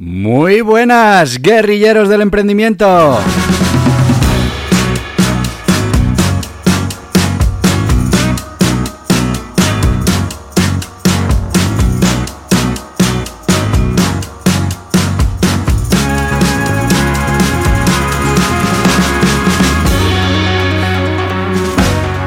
Muy 0.00 0.60
buenas, 0.60 1.42
guerrilleros 1.42 2.08
del 2.08 2.20
emprendimiento. 2.20 3.18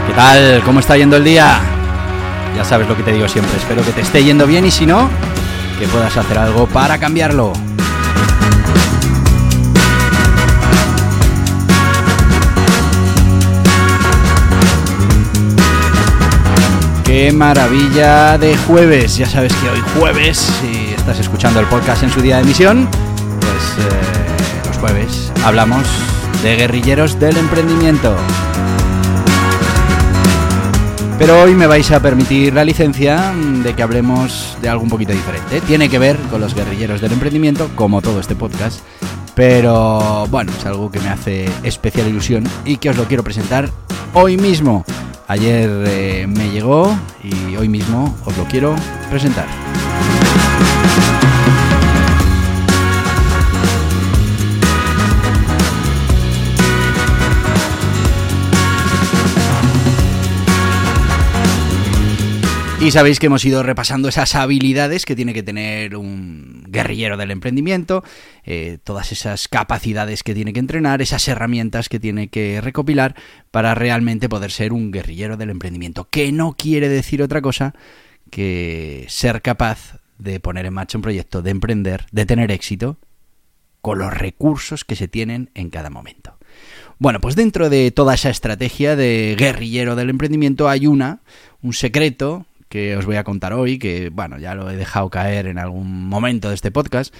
¿Qué 0.08 0.14
tal? 0.14 0.62
¿Cómo 0.66 0.82
está 0.82 0.98
yendo 0.98 1.16
el 1.16 1.24
día? 1.24 1.62
Ya 2.54 2.66
sabes 2.66 2.90
lo 2.90 2.98
que 2.98 3.04
te 3.04 3.14
digo 3.14 3.30
siempre, 3.30 3.56
espero 3.56 3.82
que 3.82 3.94
te 3.94 4.02
esté 4.02 4.26
yendo 4.26 4.46
bien 4.46 4.66
y 4.66 4.72
si 4.72 4.86
no, 4.86 5.10
que 5.82 5.88
puedas 5.88 6.16
hacer 6.16 6.38
algo 6.38 6.68
para 6.68 7.00
cambiarlo. 7.00 7.54
Qué 17.04 17.32
maravilla 17.32 18.38
de 18.38 18.56
jueves. 18.58 19.18
Ya 19.18 19.28
sabes 19.28 19.52
que 19.56 19.70
hoy 19.72 19.82
jueves, 19.98 20.38
si 20.62 20.94
estás 20.96 21.18
escuchando 21.18 21.60
el 21.60 21.66
podcast 21.66 22.04
en 22.04 22.12
su 22.12 22.22
día 22.22 22.36
de 22.36 22.44
emisión, 22.44 22.88
pues 23.40 23.88
eh, 23.88 24.68
los 24.68 24.78
jueves 24.78 25.32
hablamos 25.44 25.88
de 26.44 26.58
guerrilleros 26.58 27.20
del 27.20 27.38
emprendimiento. 27.38 28.16
Pero 31.22 31.40
hoy 31.40 31.54
me 31.54 31.68
vais 31.68 31.92
a 31.92 32.00
permitir 32.00 32.52
la 32.52 32.66
licencia 32.66 33.32
de 33.64 33.76
que 33.76 33.84
hablemos 33.84 34.58
de 34.60 34.70
algo 34.70 34.82
un 34.82 34.90
poquito 34.90 35.14
diferente. 35.14 35.62
Tiene 35.62 35.88
que 35.88 36.00
ver 36.00 36.18
con 36.32 36.42
los 36.42 36.56
guerrilleros 36.56 37.00
del 37.00 37.12
emprendimiento, 37.12 37.70
como 37.76 38.02
todo 38.02 38.20
este 38.20 38.36
podcast. 38.36 38.80
Pero 39.36 40.26
bueno, 40.32 40.52
es 40.58 40.66
algo 40.66 40.90
que 40.90 41.00
me 41.00 41.10
hace 41.10 41.48
especial 41.62 42.08
ilusión 42.08 42.50
y 42.66 42.78
que 42.78 42.90
os 42.90 42.98
lo 42.98 43.06
quiero 43.06 43.24
presentar 43.24 43.70
hoy 44.16 44.36
mismo. 44.38 44.84
Ayer 45.28 45.70
eh, 45.86 46.26
me 46.28 46.50
llegó 46.50 46.92
y 47.24 47.56
hoy 47.56 47.70
mismo 47.70 48.18
os 48.26 48.36
lo 48.36 48.46
quiero 48.46 48.76
presentar. 49.12 49.46
Y 62.82 62.90
sabéis 62.90 63.20
que 63.20 63.28
hemos 63.28 63.46
ido 63.46 63.62
repasando 63.62 64.10
esas 64.10 64.34
habilidades 64.34 65.06
que 65.06 65.16
tiene 65.16 65.36
que 65.36 65.44
tener 65.44 65.96
un 65.96 66.64
guerrillero 66.68 67.16
del 67.16 67.30
emprendimiento, 67.30 68.04
eh, 68.44 68.80
todas 68.84 69.12
esas 69.12 69.48
capacidades 69.48 70.24
que 70.24 70.34
tiene 70.34 70.52
que 70.52 70.62
entrenar, 70.62 71.00
esas 71.00 71.28
herramientas 71.28 71.90
que 71.90 72.00
tiene 72.00 72.30
que 72.30 72.60
recopilar 72.60 73.14
para 73.52 73.76
realmente 73.76 74.30
poder 74.30 74.50
ser 74.50 74.74
un 74.74 74.90
guerrillero 74.90 75.38
del 75.38 75.52
emprendimiento. 75.52 76.08
Que 76.10 76.32
no 76.32 76.54
quiere 76.54 76.90
decir 76.90 77.22
otra 77.22 77.40
cosa 77.40 77.76
que 78.32 79.06
ser 79.10 79.44
capaz 79.44 80.00
de 80.18 80.40
poner 80.40 80.66
en 80.66 80.74
marcha 80.74 80.98
un 80.98 81.04
proyecto, 81.04 81.44
de 81.44 81.52
emprender, 81.52 82.08
de 82.12 82.26
tener 82.26 82.50
éxito 82.50 82.98
con 83.82 84.00
los 84.00 84.12
recursos 84.12 84.86
que 84.86 84.96
se 84.96 85.08
tienen 85.08 85.52
en 85.54 85.70
cada 85.70 85.92
momento. 85.92 86.36
Bueno, 86.98 87.22
pues 87.22 87.36
dentro 87.36 87.70
de 87.70 87.92
toda 87.92 88.16
esa 88.16 88.32
estrategia 88.32 88.96
de 88.96 89.36
guerrillero 89.38 89.96
del 89.96 90.10
emprendimiento 90.10 90.68
hay 90.68 90.88
una, 90.88 91.20
un 91.62 91.74
secreto 91.74 92.48
que 92.72 92.96
os 92.96 93.06
voy 93.06 93.18
a 93.18 93.26
contar 93.26 93.52
hoy, 93.52 93.78
que 93.78 94.10
bueno, 94.10 94.40
ya 94.40 94.56
lo 94.56 94.70
he 94.70 94.78
dejado 94.78 95.10
caer 95.10 95.46
en 95.46 95.60
algún 95.60 96.08
momento 96.08 96.48
de 96.48 96.56
este 96.56 96.72
podcast, 96.72 97.14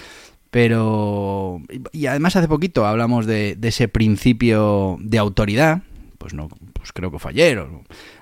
pero... 0.50 1.60
Y 1.92 2.06
además 2.06 2.34
hace 2.36 2.48
poquito 2.48 2.86
hablamos 2.86 3.26
de, 3.26 3.58
ese 3.60 3.86
principio 3.86 4.96
de 5.00 5.18
autoridad, 5.18 5.82
pues 6.16 6.32
no, 6.32 6.48
pues 6.72 6.92
creo 6.94 7.10
que 7.10 7.18
ayer, 7.28 7.62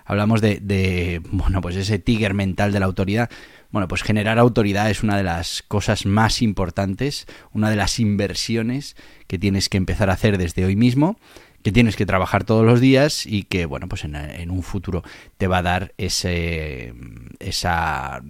hablamos 0.04 0.40
de, 0.40 0.58
de, 0.60 1.22
bueno, 1.30 1.60
pues 1.60 1.76
ese 1.76 2.00
tigre 2.00 2.34
mental 2.34 2.72
de 2.72 2.80
la 2.80 2.86
autoridad. 2.86 3.30
Bueno, 3.70 3.86
pues 3.86 4.02
generar 4.02 4.40
autoridad 4.40 4.90
es 4.90 5.04
una 5.04 5.16
de 5.16 5.22
las 5.22 5.62
cosas 5.62 6.06
más 6.06 6.42
importantes, 6.42 7.26
una 7.52 7.70
de 7.70 7.76
las 7.76 8.00
inversiones 8.00 8.96
que 9.28 9.38
tienes 9.38 9.68
que 9.68 9.76
empezar 9.76 10.10
a 10.10 10.14
hacer 10.14 10.36
desde 10.36 10.64
hoy 10.64 10.74
mismo 10.74 11.16
que 11.62 11.72
tienes 11.72 11.96
que 11.96 12.06
trabajar 12.06 12.44
todos 12.44 12.64
los 12.64 12.80
días 12.80 13.26
y 13.26 13.42
que, 13.44 13.66
bueno, 13.66 13.88
pues 13.88 14.04
en, 14.04 14.50
un 14.50 14.62
futuro 14.62 15.02
te 15.36 15.46
va 15.46 15.58
a 15.58 15.62
dar 15.62 15.92
ese, 15.98 16.94
esa 17.38 18.22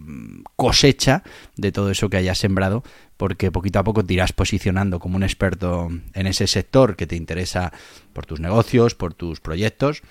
cosecha 0.57 1.23
de 1.57 1.73
todo 1.73 1.91
eso 1.91 2.11
que 2.11 2.17
hayas 2.17 2.39
sembrado, 2.39 2.83
porque 3.17 3.53
poquito 3.53 3.79
a 3.79 3.85
poco 3.85 4.05
te 4.05 4.15
irás 4.15 4.33
posicionando 4.33 4.99
como 4.99 5.17
un 5.17 5.23
experto 5.23 5.89
en 6.15 6.27
ese 6.27 6.47
sector 6.47 6.97
que 6.97 7.07
te 7.07 7.17
interesa 7.17 7.73
por 8.13 8.27
tus 8.27 8.41
negocios, 8.41 8.95
por 8.95 9.15
tus 9.15 9.41
proyectos. 9.41 10.03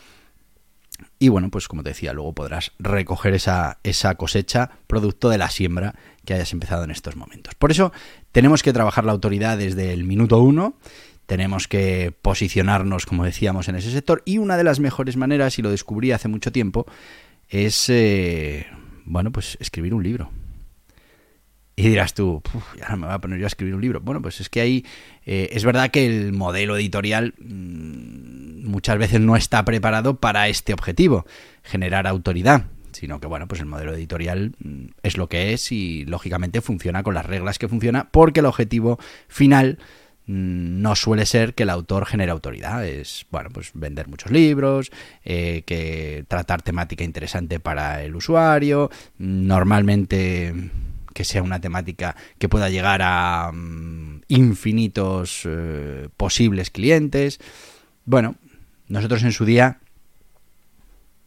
Y 1.17 1.29
bueno, 1.29 1.49
pues 1.49 1.67
como 1.67 1.83
te 1.83 1.89
decía, 1.89 2.13
luego 2.13 2.33
podrás 2.33 2.71
recoger 2.77 3.33
esa, 3.33 3.79
esa 3.83 4.15
cosecha 4.15 4.71
producto 4.87 5.29
de 5.29 5.37
la 5.37 5.49
siembra 5.49 5.95
que 6.25 6.33
hayas 6.33 6.51
empezado 6.53 6.83
en 6.83 6.91
estos 6.91 7.15
momentos. 7.15 7.55
Por 7.55 7.71
eso 7.71 7.91
tenemos 8.31 8.63
que 8.63 8.73
trabajar 8.73 9.05
la 9.05 9.13
autoridad 9.13 9.57
desde 9.57 9.93
el 9.93 10.03
minuto 10.03 10.39
uno 10.39 10.75
tenemos 11.29 11.67
que 11.67 12.11
posicionarnos, 12.23 13.05
como 13.05 13.23
decíamos, 13.23 13.67
en 13.69 13.75
ese 13.75 13.91
sector. 13.91 14.23
Y 14.25 14.39
una 14.39 14.57
de 14.57 14.63
las 14.63 14.79
mejores 14.79 15.15
maneras, 15.15 15.59
y 15.59 15.61
lo 15.61 15.69
descubrí 15.69 16.11
hace 16.11 16.27
mucho 16.27 16.51
tiempo, 16.51 16.87
es, 17.47 17.87
eh, 17.89 18.65
bueno, 19.05 19.31
pues 19.31 19.55
escribir 19.61 19.93
un 19.93 20.01
libro. 20.01 20.31
Y 21.75 21.83
dirás 21.87 22.15
tú, 22.15 22.41
ya 22.79 22.89
no 22.89 22.97
me 22.97 23.05
voy 23.05 23.13
a 23.13 23.19
poner 23.19 23.37
yo 23.37 23.45
a 23.45 23.47
escribir 23.47 23.75
un 23.75 23.81
libro. 23.81 24.01
Bueno, 24.01 24.23
pues 24.23 24.41
es 24.41 24.49
que 24.49 24.59
ahí 24.59 24.85
eh, 25.23 25.49
es 25.51 25.63
verdad 25.63 25.91
que 25.91 26.07
el 26.07 26.33
modelo 26.33 26.75
editorial 26.75 27.35
mm, 27.37 28.65
muchas 28.67 28.97
veces 28.97 29.21
no 29.21 29.35
está 29.35 29.63
preparado 29.63 30.19
para 30.19 30.47
este 30.47 30.73
objetivo, 30.73 31.27
generar 31.63 32.07
autoridad 32.07 32.65
sino 32.91 33.19
que 33.19 33.27
bueno, 33.27 33.47
pues 33.47 33.61
el 33.61 33.67
modelo 33.67 33.93
editorial 33.93 34.55
mm, 34.57 34.85
es 35.03 35.15
lo 35.15 35.29
que 35.29 35.53
es 35.53 35.71
y 35.71 36.05
lógicamente 36.05 36.59
funciona 36.59 37.03
con 37.03 37.13
las 37.13 37.25
reglas 37.25 37.59
que 37.59 37.67
funciona 37.67 38.09
porque 38.09 38.39
el 38.39 38.47
objetivo 38.47 38.97
final 39.27 39.77
no 40.29 40.95
suele 40.95 41.25
ser 41.25 41.55
que 41.55 41.63
el 41.63 41.71
autor 41.71 42.05
genere 42.05 42.31
autoridad. 42.31 42.85
Es, 42.85 43.25
bueno, 43.31 43.49
pues 43.51 43.71
vender 43.73 44.07
muchos 44.07 44.31
libros, 44.31 44.91
eh, 45.25 45.63
que 45.65 46.23
tratar 46.27 46.61
temática 46.61 47.03
interesante 47.03 47.59
para 47.59 48.03
el 48.03 48.15
usuario, 48.15 48.91
normalmente 49.17 50.53
que 51.15 51.23
sea 51.23 51.41
una 51.41 51.59
temática 51.59 52.15
que 52.37 52.47
pueda 52.47 52.69
llegar 52.69 53.01
a 53.01 53.51
mm, 53.51 54.21
infinitos 54.27 55.41
eh, 55.45 56.09
posibles 56.15 56.69
clientes. 56.69 57.39
Bueno, 58.05 58.35
nosotros 58.87 59.23
en 59.23 59.31
su 59.31 59.45
día, 59.45 59.79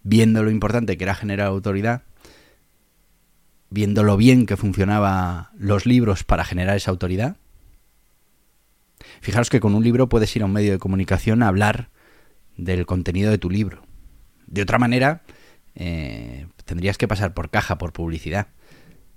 viendo 0.04 0.44
lo 0.44 0.50
importante 0.52 0.96
que 0.96 1.02
era 1.02 1.16
generar 1.16 1.48
autoridad, 1.48 2.02
viendo 3.68 4.04
lo 4.04 4.16
bien 4.16 4.46
que 4.46 4.56
funcionaban 4.56 5.48
los 5.58 5.86
libros 5.86 6.22
para 6.22 6.44
generar 6.44 6.76
esa 6.76 6.92
autoridad, 6.92 7.36
Fijaros 9.22 9.50
que 9.50 9.60
con 9.60 9.76
un 9.76 9.84
libro 9.84 10.08
puedes 10.08 10.34
ir 10.34 10.42
a 10.42 10.46
un 10.46 10.52
medio 10.52 10.72
de 10.72 10.78
comunicación 10.78 11.44
a 11.44 11.48
hablar 11.48 11.90
del 12.56 12.86
contenido 12.86 13.30
de 13.30 13.38
tu 13.38 13.50
libro. 13.50 13.84
De 14.48 14.62
otra 14.62 14.80
manera, 14.80 15.22
eh, 15.76 16.48
tendrías 16.64 16.98
que 16.98 17.06
pasar 17.06 17.32
por 17.32 17.48
caja, 17.48 17.78
por 17.78 17.92
publicidad. 17.92 18.48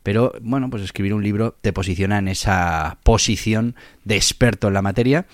Pero 0.03 0.33
bueno, 0.41 0.69
pues 0.69 0.83
escribir 0.83 1.15
un 1.15 1.23
libro 1.23 1.57
te 1.59 1.73
posiciona 1.73 2.19
en 2.19 2.27
esa 2.27 2.99
posición 3.01 3.75
de 4.03 4.15
experto 4.15 4.67
en 4.67 4.75
la 4.75 4.83
materia 4.83 5.25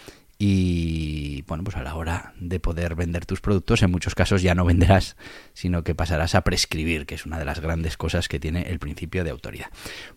y 0.44 1.44
bueno, 1.47 1.65
pues 1.65 1.75
a 1.75 1.83
la 1.83 1.94
hora 1.94 2.33
de 2.39 2.59
poder 2.59 2.95
vender 2.95 3.25
tus 3.27 3.41
productos, 3.41 3.83
en 3.83 3.91
muchos 3.91 4.15
casos 4.15 4.41
ya 4.41 4.56
no 4.56 4.63
venderás, 4.65 5.18
sino 5.53 5.83
que 5.83 5.94
pasarás 5.94 6.33
a 6.33 6.41
prescribir, 6.41 7.06
que 7.06 7.15
es 7.15 7.25
una 7.25 7.38
de 7.38 7.45
las 7.45 7.59
grandes 7.59 7.97
cosas 7.97 8.27
que 8.27 8.39
tiene 8.39 8.62
el 8.63 8.79
principio 8.79 9.25
de 9.25 9.29
autoridad. 9.29 9.68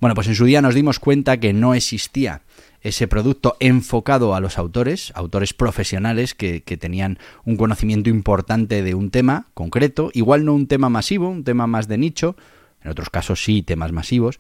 Bueno, 0.01 0.15
pues 0.15 0.29
en 0.29 0.37
su 0.37 0.47
día 0.47 0.63
nos 0.63 0.75
dimos 0.75 1.01
cuenta 1.01 1.39
que 1.39 1.53
no 1.53 1.75
existía 1.75 2.41
ese 2.85 3.09
producto 3.09 3.57
enfocado 3.61 4.35
a 4.35 4.41
los 4.41 4.59
autores, 4.59 5.11
autores 5.17 5.55
profesionales 5.55 6.35
que, 6.35 6.61
tenían 6.61 7.19
un 7.45 7.57
conocimiento 7.57 8.11
importante 8.11 8.83
de 8.83 8.95
un 8.95 9.11
tema 9.11 9.49
concreto, 9.55 10.11
igual 10.13 10.45
no 10.45 10.55
un 10.55 10.67
tema 10.67 10.91
masivo, 10.91 11.31
un 11.31 11.45
tema 11.45 11.67
más 11.67 11.89
de 11.89 11.97
nicho, 11.97 12.37
en 12.83 12.91
otros 12.91 13.09
casos 13.09 13.43
sí, 13.43 13.63
temas 13.63 13.91
masivos. 13.91 14.39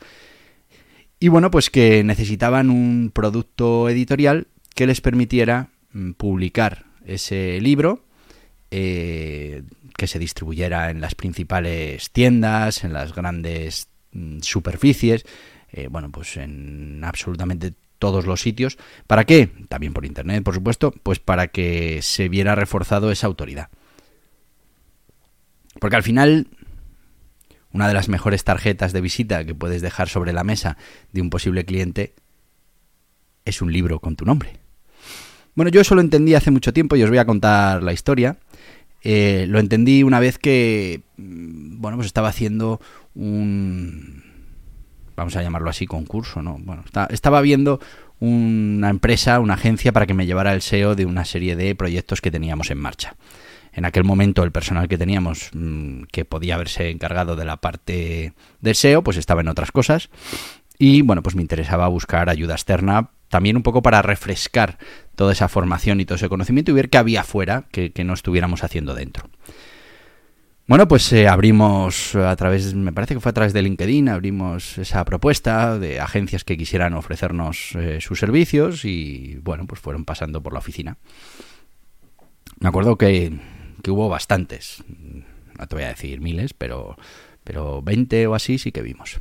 Y 1.18 1.28
bueno, 1.28 1.50
pues 1.50 1.70
que 1.70 2.04
necesitaban 2.04 2.68
un 2.68 3.10
producto 3.14 3.88
editorial 3.88 4.46
que 4.74 4.86
les 4.86 5.00
permitiera 5.00 5.70
mm, 5.92 6.12
publicar 6.12 6.84
ese 7.06 7.58
libro, 7.62 8.04
eh, 8.70 9.62
que 9.96 10.06
se 10.06 10.18
distribuyera 10.18 10.90
en 10.90 11.00
las 11.00 11.14
principales 11.14 12.10
tiendas, 12.10 12.84
en 12.84 12.92
las 12.92 13.14
grandes 13.14 13.88
mm, 14.12 14.40
superficies, 14.40 15.24
eh, 15.72 15.88
bueno, 15.88 16.10
pues 16.10 16.36
en 16.36 17.02
absolutamente 17.04 17.72
todos 17.98 18.26
los 18.26 18.40
sitios. 18.40 18.78
¿Para 19.06 19.24
qué? 19.24 19.50
También 19.68 19.92
por 19.92 20.04
internet, 20.04 20.42
por 20.42 20.54
supuesto, 20.54 20.92
pues 21.02 21.18
para 21.18 21.48
que 21.48 22.00
se 22.02 22.28
viera 22.28 22.54
reforzado 22.54 23.10
esa 23.10 23.26
autoridad. 23.26 23.68
Porque 25.80 25.96
al 25.96 26.02
final 26.02 26.48
una 27.74 27.88
de 27.88 27.94
las 27.94 28.08
mejores 28.08 28.44
tarjetas 28.44 28.92
de 28.92 29.00
visita 29.00 29.44
que 29.44 29.54
puedes 29.54 29.82
dejar 29.82 30.08
sobre 30.08 30.32
la 30.32 30.44
mesa 30.44 30.78
de 31.12 31.20
un 31.20 31.28
posible 31.28 31.64
cliente 31.64 32.14
es 33.44 33.60
un 33.60 33.72
libro 33.72 33.98
con 33.98 34.14
tu 34.14 34.24
nombre. 34.24 34.58
Bueno, 35.56 35.70
yo 35.70 35.80
eso 35.80 35.94
lo 35.94 36.00
entendí 36.00 36.34
hace 36.34 36.52
mucho 36.52 36.72
tiempo 36.72 36.96
y 36.96 37.02
os 37.02 37.10
voy 37.10 37.18
a 37.18 37.26
contar 37.26 37.82
la 37.82 37.92
historia. 37.92 38.38
Eh, 39.02 39.46
lo 39.48 39.58
entendí 39.58 40.02
una 40.02 40.20
vez 40.20 40.38
que, 40.38 41.02
mm, 41.16 41.80
bueno, 41.80 41.96
pues 41.98 42.06
estaba 42.06 42.28
haciendo 42.28 42.80
un, 43.14 44.23
vamos 45.16 45.36
a 45.36 45.42
llamarlo 45.42 45.70
así, 45.70 45.86
concurso, 45.86 46.42
¿no? 46.42 46.58
Bueno, 46.60 46.84
estaba 47.10 47.40
viendo 47.40 47.80
una 48.20 48.90
empresa, 48.90 49.40
una 49.40 49.54
agencia 49.54 49.92
para 49.92 50.06
que 50.06 50.14
me 50.14 50.26
llevara 50.26 50.52
el 50.52 50.62
SEO 50.62 50.94
de 50.94 51.06
una 51.06 51.24
serie 51.24 51.56
de 51.56 51.74
proyectos 51.74 52.20
que 52.20 52.30
teníamos 52.30 52.70
en 52.70 52.78
marcha 52.78 53.16
en 53.76 53.84
aquel 53.84 54.04
momento 54.04 54.42
el 54.44 54.52
personal 54.52 54.88
que 54.88 54.98
teníamos 54.98 55.50
mm, 55.52 56.04
que 56.12 56.24
podía 56.24 56.54
haberse 56.54 56.90
encargado 56.90 57.36
de 57.36 57.44
la 57.44 57.56
parte 57.56 58.32
de 58.60 58.74
SEO, 58.74 59.02
pues 59.02 59.16
estaba 59.16 59.40
en 59.40 59.48
otras 59.48 59.72
cosas. 59.72 60.10
Y 60.78 61.02
bueno, 61.02 61.22
pues 61.22 61.36
me 61.36 61.42
interesaba 61.42 61.88
buscar 61.88 62.28
ayuda 62.28 62.54
externa 62.54 63.10
también 63.28 63.56
un 63.56 63.62
poco 63.62 63.82
para 63.82 64.02
refrescar 64.02 64.78
toda 65.16 65.32
esa 65.32 65.48
formación 65.48 66.00
y 66.00 66.04
todo 66.04 66.16
ese 66.16 66.28
conocimiento 66.28 66.70
y 66.70 66.74
ver 66.74 66.88
qué 66.88 66.98
había 66.98 67.24
fuera 67.24 67.64
que, 67.70 67.92
no 68.04 68.14
estuviéramos 68.14 68.62
haciendo 68.64 68.94
dentro. 68.94 69.28
Bueno, 70.66 70.88
pues 70.88 71.12
eh, 71.12 71.28
abrimos 71.28 72.14
a 72.14 72.34
través, 72.36 72.74
me 72.74 72.92
parece 72.92 73.14
que 73.14 73.20
fue 73.20 73.30
a 73.30 73.34
través 73.34 73.52
de 73.52 73.60
LinkedIn, 73.60 74.08
abrimos 74.08 74.78
esa 74.78 75.04
propuesta 75.04 75.78
de 75.78 76.00
agencias 76.00 76.42
que 76.42 76.56
quisieran 76.56 76.94
ofrecernos 76.94 77.72
eh, 77.74 78.00
sus 78.00 78.18
servicios 78.18 78.86
y 78.86 79.38
bueno, 79.42 79.66
pues 79.66 79.80
fueron 79.80 80.06
pasando 80.06 80.42
por 80.42 80.54
la 80.54 80.60
oficina. 80.60 80.96
Me 82.60 82.68
acuerdo 82.68 82.96
que 82.96 83.32
que 83.84 83.92
hubo 83.92 84.08
bastantes. 84.08 84.82
No 85.56 85.68
te 85.68 85.76
voy 85.76 85.84
a 85.84 85.88
decir 85.88 86.20
miles, 86.20 86.54
pero, 86.54 86.96
pero 87.44 87.82
20 87.82 88.26
o 88.26 88.34
así 88.34 88.58
sí 88.58 88.72
que 88.72 88.82
vimos. 88.82 89.20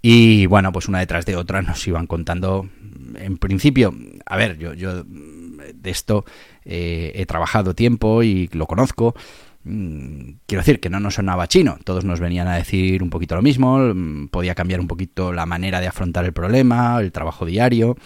Y 0.00 0.46
bueno, 0.46 0.70
pues 0.70 0.86
una 0.86 1.00
detrás 1.00 1.26
de 1.26 1.34
otra 1.34 1.62
nos 1.62 1.84
iban 1.88 2.06
contando. 2.06 2.68
En 3.16 3.38
principio, 3.38 3.92
a 4.26 4.36
ver, 4.36 4.58
yo, 4.58 4.74
yo 4.74 5.02
de 5.02 5.90
esto 5.90 6.24
eh, 6.64 7.12
he 7.16 7.26
trabajado 7.26 7.74
tiempo 7.74 8.22
y 8.22 8.48
lo 8.52 8.66
conozco. 8.66 9.16
Mm, 9.64 10.38
quiero 10.46 10.60
decir 10.62 10.80
que 10.80 10.88
no 10.88 11.00
nos 11.00 11.14
sonaba 11.14 11.48
chino, 11.48 11.78
todos 11.84 12.04
nos 12.04 12.20
venían 12.20 12.48
a 12.48 12.56
decir 12.56 13.02
un 13.02 13.10
poquito 13.10 13.34
lo 13.36 13.42
mismo, 13.42 13.78
mm, 13.78 14.28
podía 14.28 14.54
cambiar 14.54 14.80
un 14.80 14.86
poquito 14.88 15.32
la 15.32 15.46
manera 15.46 15.80
de 15.80 15.88
afrontar 15.88 16.24
el 16.24 16.32
problema, 16.32 17.00
el 17.00 17.12
trabajo 17.12 17.44
diario. 17.44 17.96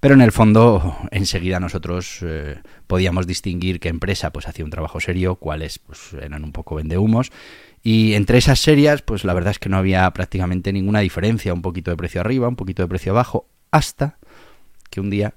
Pero 0.00 0.14
en 0.14 0.20
el 0.20 0.30
fondo, 0.30 0.96
enseguida 1.10 1.58
nosotros 1.58 2.18
eh, 2.22 2.60
podíamos 2.86 3.26
distinguir 3.26 3.80
qué 3.80 3.88
empresa 3.88 4.30
pues 4.30 4.46
hacía 4.46 4.64
un 4.64 4.70
trabajo 4.70 5.00
serio, 5.00 5.36
cuáles 5.36 5.78
pues, 5.78 6.12
eran 6.14 6.44
un 6.44 6.52
poco 6.52 6.76
vendehumos. 6.76 7.32
Y 7.82 8.14
entre 8.14 8.38
esas 8.38 8.58
serias, 8.60 9.02
pues 9.02 9.24
la 9.24 9.34
verdad 9.34 9.52
es 9.52 9.58
que 9.58 9.68
no 9.68 9.76
había 9.78 10.10
prácticamente 10.12 10.72
ninguna 10.72 11.00
diferencia, 11.00 11.54
un 11.54 11.62
poquito 11.62 11.90
de 11.90 11.96
precio 11.96 12.20
arriba, 12.20 12.48
un 12.48 12.56
poquito 12.56 12.82
de 12.82 12.88
precio 12.88 13.12
abajo, 13.12 13.48
hasta 13.70 14.18
que 14.90 15.00
un 15.00 15.10
día 15.10 15.34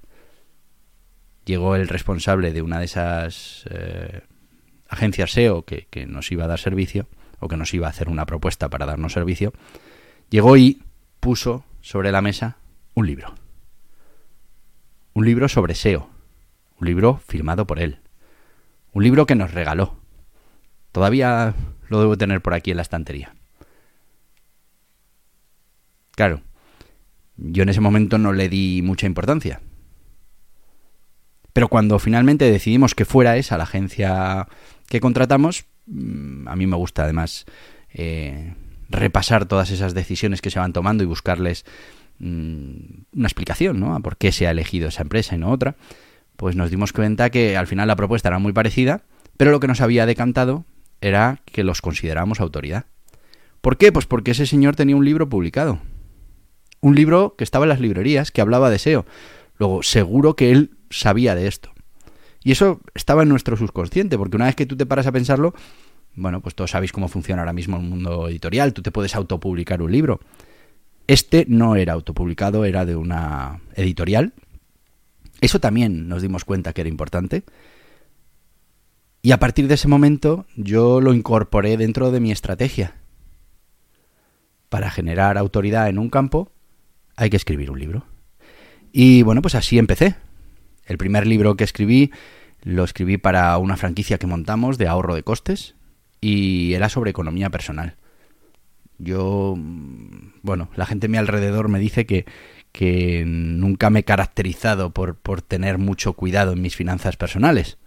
llegó 1.46 1.76
el 1.76 1.88
responsable 1.88 2.52
de 2.54 2.62
una 2.62 2.80
de 2.80 2.86
esas 2.86 3.66
eh, 3.70 4.22
agencias 4.90 5.32
SEO 5.32 5.64
que 5.64 6.06
nos 6.08 6.32
iba 6.32 6.44
a 6.44 6.48
dar 6.48 6.60
servicio, 6.60 7.08
o 7.40 7.48
que 7.48 7.58
nos 7.58 7.74
iba 7.74 7.88
a 7.88 7.92
hacer 7.92 8.10
una 8.10 8.26
propuesta 8.26 8.70
para 8.70 8.86
darnos 8.86 9.14
servicio, 9.14 9.54
llegó 10.30 10.58
y 10.58 10.84
puso 11.20 11.64
sobre 11.82 12.12
la 12.12 12.22
mesa 12.22 12.58
un 12.96 13.08
libro 13.08 13.34
un 15.20 15.26
libro 15.26 15.50
sobre 15.50 15.76
SEO, 15.76 16.10
un 16.80 16.88
libro 16.88 17.22
firmado 17.28 17.68
por 17.68 17.80
él, 17.80 18.00
un 18.94 19.04
libro 19.04 19.26
que 19.26 19.36
nos 19.36 19.54
regaló. 19.54 19.98
Todavía 20.94 21.54
lo 21.90 22.00
debo 22.00 22.18
tener 22.18 22.42
por 22.42 22.54
aquí 22.54 22.72
en 22.72 22.78
la 22.78 22.84
estantería. 22.84 23.36
Claro, 26.12 26.42
yo 27.36 27.64
en 27.64 27.70
ese 27.70 27.82
momento 27.82 28.18
no 28.18 28.32
le 28.32 28.48
di 28.48 28.82
mucha 28.82 29.08
importancia. 29.08 29.62
Pero 31.52 31.68
cuando 31.68 32.00
finalmente 32.00 32.50
decidimos 32.50 32.96
que 32.96 33.04
fuera 33.04 33.36
esa 33.36 33.58
la 33.58 33.64
agencia 33.64 34.48
que 34.90 35.00
contratamos, 35.00 35.66
mm, 35.86 36.48
a 36.48 36.56
mí 36.56 36.68
me 36.68 36.76
gusta 36.76 37.04
además 37.04 37.46
eh, 37.94 38.54
repasar 38.90 39.46
todas 39.46 39.72
esas 39.72 39.94
decisiones 39.94 40.42
que 40.42 40.50
se 40.50 40.60
van 40.60 40.74
tomando 40.74 41.04
y 41.04 41.08
buscarles 41.08 41.66
Mm, 42.20 43.06
una 43.16 43.28
explicación, 43.28 43.80
¿no? 43.80 43.96
A 43.96 44.02
por 44.02 44.18
qué 44.18 44.32
se 44.34 44.46
ha 44.46 44.52
elegido 44.52 44.90
esa 44.90 45.02
empresa 45.02 45.36
y 45.36 45.40
no 45.40 45.52
otra, 45.52 45.76
pues 46.36 46.56
nos 46.56 46.70
dimos 46.70 46.92
cuenta 46.92 47.30
que 47.30 47.56
al 47.58 47.68
final 47.68 47.88
la 47.88 47.96
propuesta 47.96 48.28
era 48.28 48.40
muy 48.40 48.52
parecida, 48.52 49.04
pero 49.38 49.52
lo 49.52 49.60
que 49.60 49.68
nos 49.68 49.82
había 49.82 50.06
decantado 50.06 50.66
era 51.02 51.42
que 51.46 51.64
los 51.64 51.82
considerábamos 51.82 52.42
autoridad. 52.42 52.86
¿Por 53.62 53.78
qué? 53.78 53.92
Pues 53.92 54.06
porque 54.06 54.32
ese 54.32 54.46
señor 54.46 54.76
tenía 54.76 54.98
un 54.98 55.06
libro 55.06 55.30
publicado. 55.30 55.80
Un 56.82 56.96
libro 56.96 57.36
que 57.38 57.44
estaba 57.44 57.66
en 57.66 57.70
las 57.70 57.80
librerías, 57.80 58.32
que 58.32 58.42
hablaba 58.42 58.70
de 58.70 58.80
SEO. 58.80 59.06
Luego, 59.58 59.84
seguro 59.84 60.36
que 60.36 60.52
él 60.52 60.78
sabía 60.90 61.36
de 61.36 61.48
esto. 61.48 61.72
Y 62.44 62.52
eso 62.52 62.80
estaba 62.94 63.24
en 63.24 63.30
nuestro 63.30 63.58
subconsciente, 63.58 64.18
porque 64.18 64.38
una 64.38 64.46
vez 64.46 64.56
que 64.56 64.66
tú 64.66 64.78
te 64.78 64.86
paras 64.86 65.08
a 65.08 65.12
pensarlo, 65.12 65.54
bueno, 66.16 66.42
pues 66.42 66.56
todos 66.56 66.72
sabéis 66.72 66.92
cómo 66.92 67.08
funciona 67.08 67.42
ahora 67.42 67.54
mismo 67.54 67.78
el 67.78 67.84
mundo 67.84 68.28
editorial, 68.30 68.74
tú 68.74 68.82
te 68.82 68.92
puedes 68.92 69.16
autopublicar 69.16 69.82
un 69.82 69.92
libro. 69.92 70.20
Este 71.08 71.46
no 71.48 71.76
era 71.76 71.94
autopublicado, 71.94 72.66
era 72.66 72.86
de 72.86 72.96
una 72.96 73.62
editorial. 73.76 74.34
Eso 75.42 75.60
también 75.60 76.08
nos 76.08 76.22
dimos 76.22 76.46
cuenta 76.46 76.74
que 76.74 76.82
era 76.82 76.90
importante. 76.90 77.44
Y 79.22 79.32
a 79.32 79.40
partir 79.40 79.68
de 79.68 79.74
ese 79.74 79.88
momento 79.88 80.46
yo 80.56 81.02
lo 81.02 81.14
incorporé 81.14 81.78
dentro 81.78 82.12
de 82.12 82.20
mi 82.20 82.32
estrategia. 82.32 82.96
Para 84.70 84.92
generar 84.92 85.38
autoridad 85.38 85.90
en 85.90 85.98
un 85.98 86.10
campo 86.10 86.52
hay 87.16 87.30
que 87.30 87.38
escribir 87.38 87.72
un 87.72 87.80
libro. 87.80 88.06
Y 88.92 89.24
bueno, 89.24 89.42
pues 89.42 89.56
así 89.56 89.78
empecé. 89.78 90.16
El 90.86 90.98
primer 90.98 91.28
libro 91.28 91.56
que 91.56 91.64
escribí 91.64 92.12
lo 92.64 92.84
escribí 92.84 93.18
para 93.18 93.58
una 93.58 93.78
franquicia 93.78 94.18
que 94.18 94.28
montamos 94.28 94.78
de 94.78 94.88
ahorro 94.88 95.16
de 95.16 95.24
costes 95.24 95.76
y 96.22 96.74
era 96.74 96.90
sobre 96.90 97.12
economía 97.12 97.50
personal. 97.50 97.96
Yo, 98.98 99.56
mm, 99.58 100.34
bueno, 100.42 100.70
la 100.76 100.86
gente 100.86 101.08
a 101.08 101.10
mi 101.10 101.18
alrededor 101.18 101.70
me 101.70 101.80
dice 101.80 102.06
que, 102.06 102.26
que 102.72 103.24
nunca 103.26 103.90
me 103.90 104.00
he 104.00 104.04
caracterizado 104.04 104.92
por, 104.92 105.16
por 105.16 105.42
tener 105.42 105.78
mucho 105.78 106.14
cuidado 106.14 106.54
en 106.54 106.62
mis 106.62 106.76
finanzas 106.76 107.16
personales. 107.16 107.78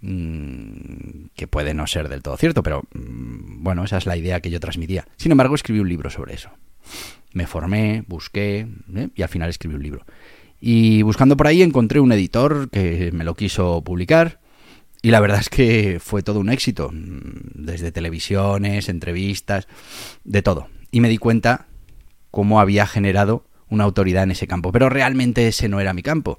Mm, 0.00 1.28
que 1.34 1.46
puede 1.46 1.72
no 1.74 1.86
ser 1.86 2.08
del 2.08 2.22
todo 2.22 2.36
cierto, 2.36 2.62
pero 2.62 2.82
mm, 2.94 3.62
bueno, 3.62 3.84
esa 3.84 3.96
es 3.96 4.06
la 4.06 4.16
idea 4.16 4.40
que 4.40 4.50
yo 4.50 4.60
transmitía. 4.60 5.06
Sin 5.16 5.32
embargo, 5.32 5.54
escribí 5.54 5.80
un 5.80 5.88
libro 5.88 6.10
sobre 6.10 6.34
eso. 6.34 6.50
Me 7.32 7.46
formé, 7.46 8.04
busqué 8.06 8.68
¿eh? 8.94 9.08
y 9.14 9.22
al 9.22 9.28
final 9.28 9.50
escribí 9.50 9.74
un 9.74 9.82
libro. 9.82 10.06
Y 10.68 11.02
buscando 11.02 11.36
por 11.36 11.46
ahí 11.46 11.62
encontré 11.62 12.00
un 12.00 12.10
editor 12.10 12.68
que 12.70 13.12
me 13.12 13.22
lo 13.22 13.36
quiso 13.36 13.84
publicar 13.84 14.40
y 15.00 15.12
la 15.12 15.20
verdad 15.20 15.38
es 15.38 15.48
que 15.48 16.00
fue 16.00 16.24
todo 16.24 16.40
un 16.40 16.50
éxito, 16.50 16.90
desde 16.92 17.92
televisiones, 17.92 18.88
entrevistas, 18.88 19.68
de 20.24 20.42
todo. 20.42 20.66
Y 20.90 20.98
me 20.98 21.08
di 21.08 21.18
cuenta 21.18 21.66
cómo 22.32 22.58
había 22.58 22.84
generado 22.84 23.46
una 23.68 23.84
autoridad 23.84 24.24
en 24.24 24.32
ese 24.32 24.48
campo. 24.48 24.72
Pero 24.72 24.88
realmente 24.88 25.46
ese 25.46 25.68
no 25.68 25.78
era 25.78 25.94
mi 25.94 26.02
campo. 26.02 26.36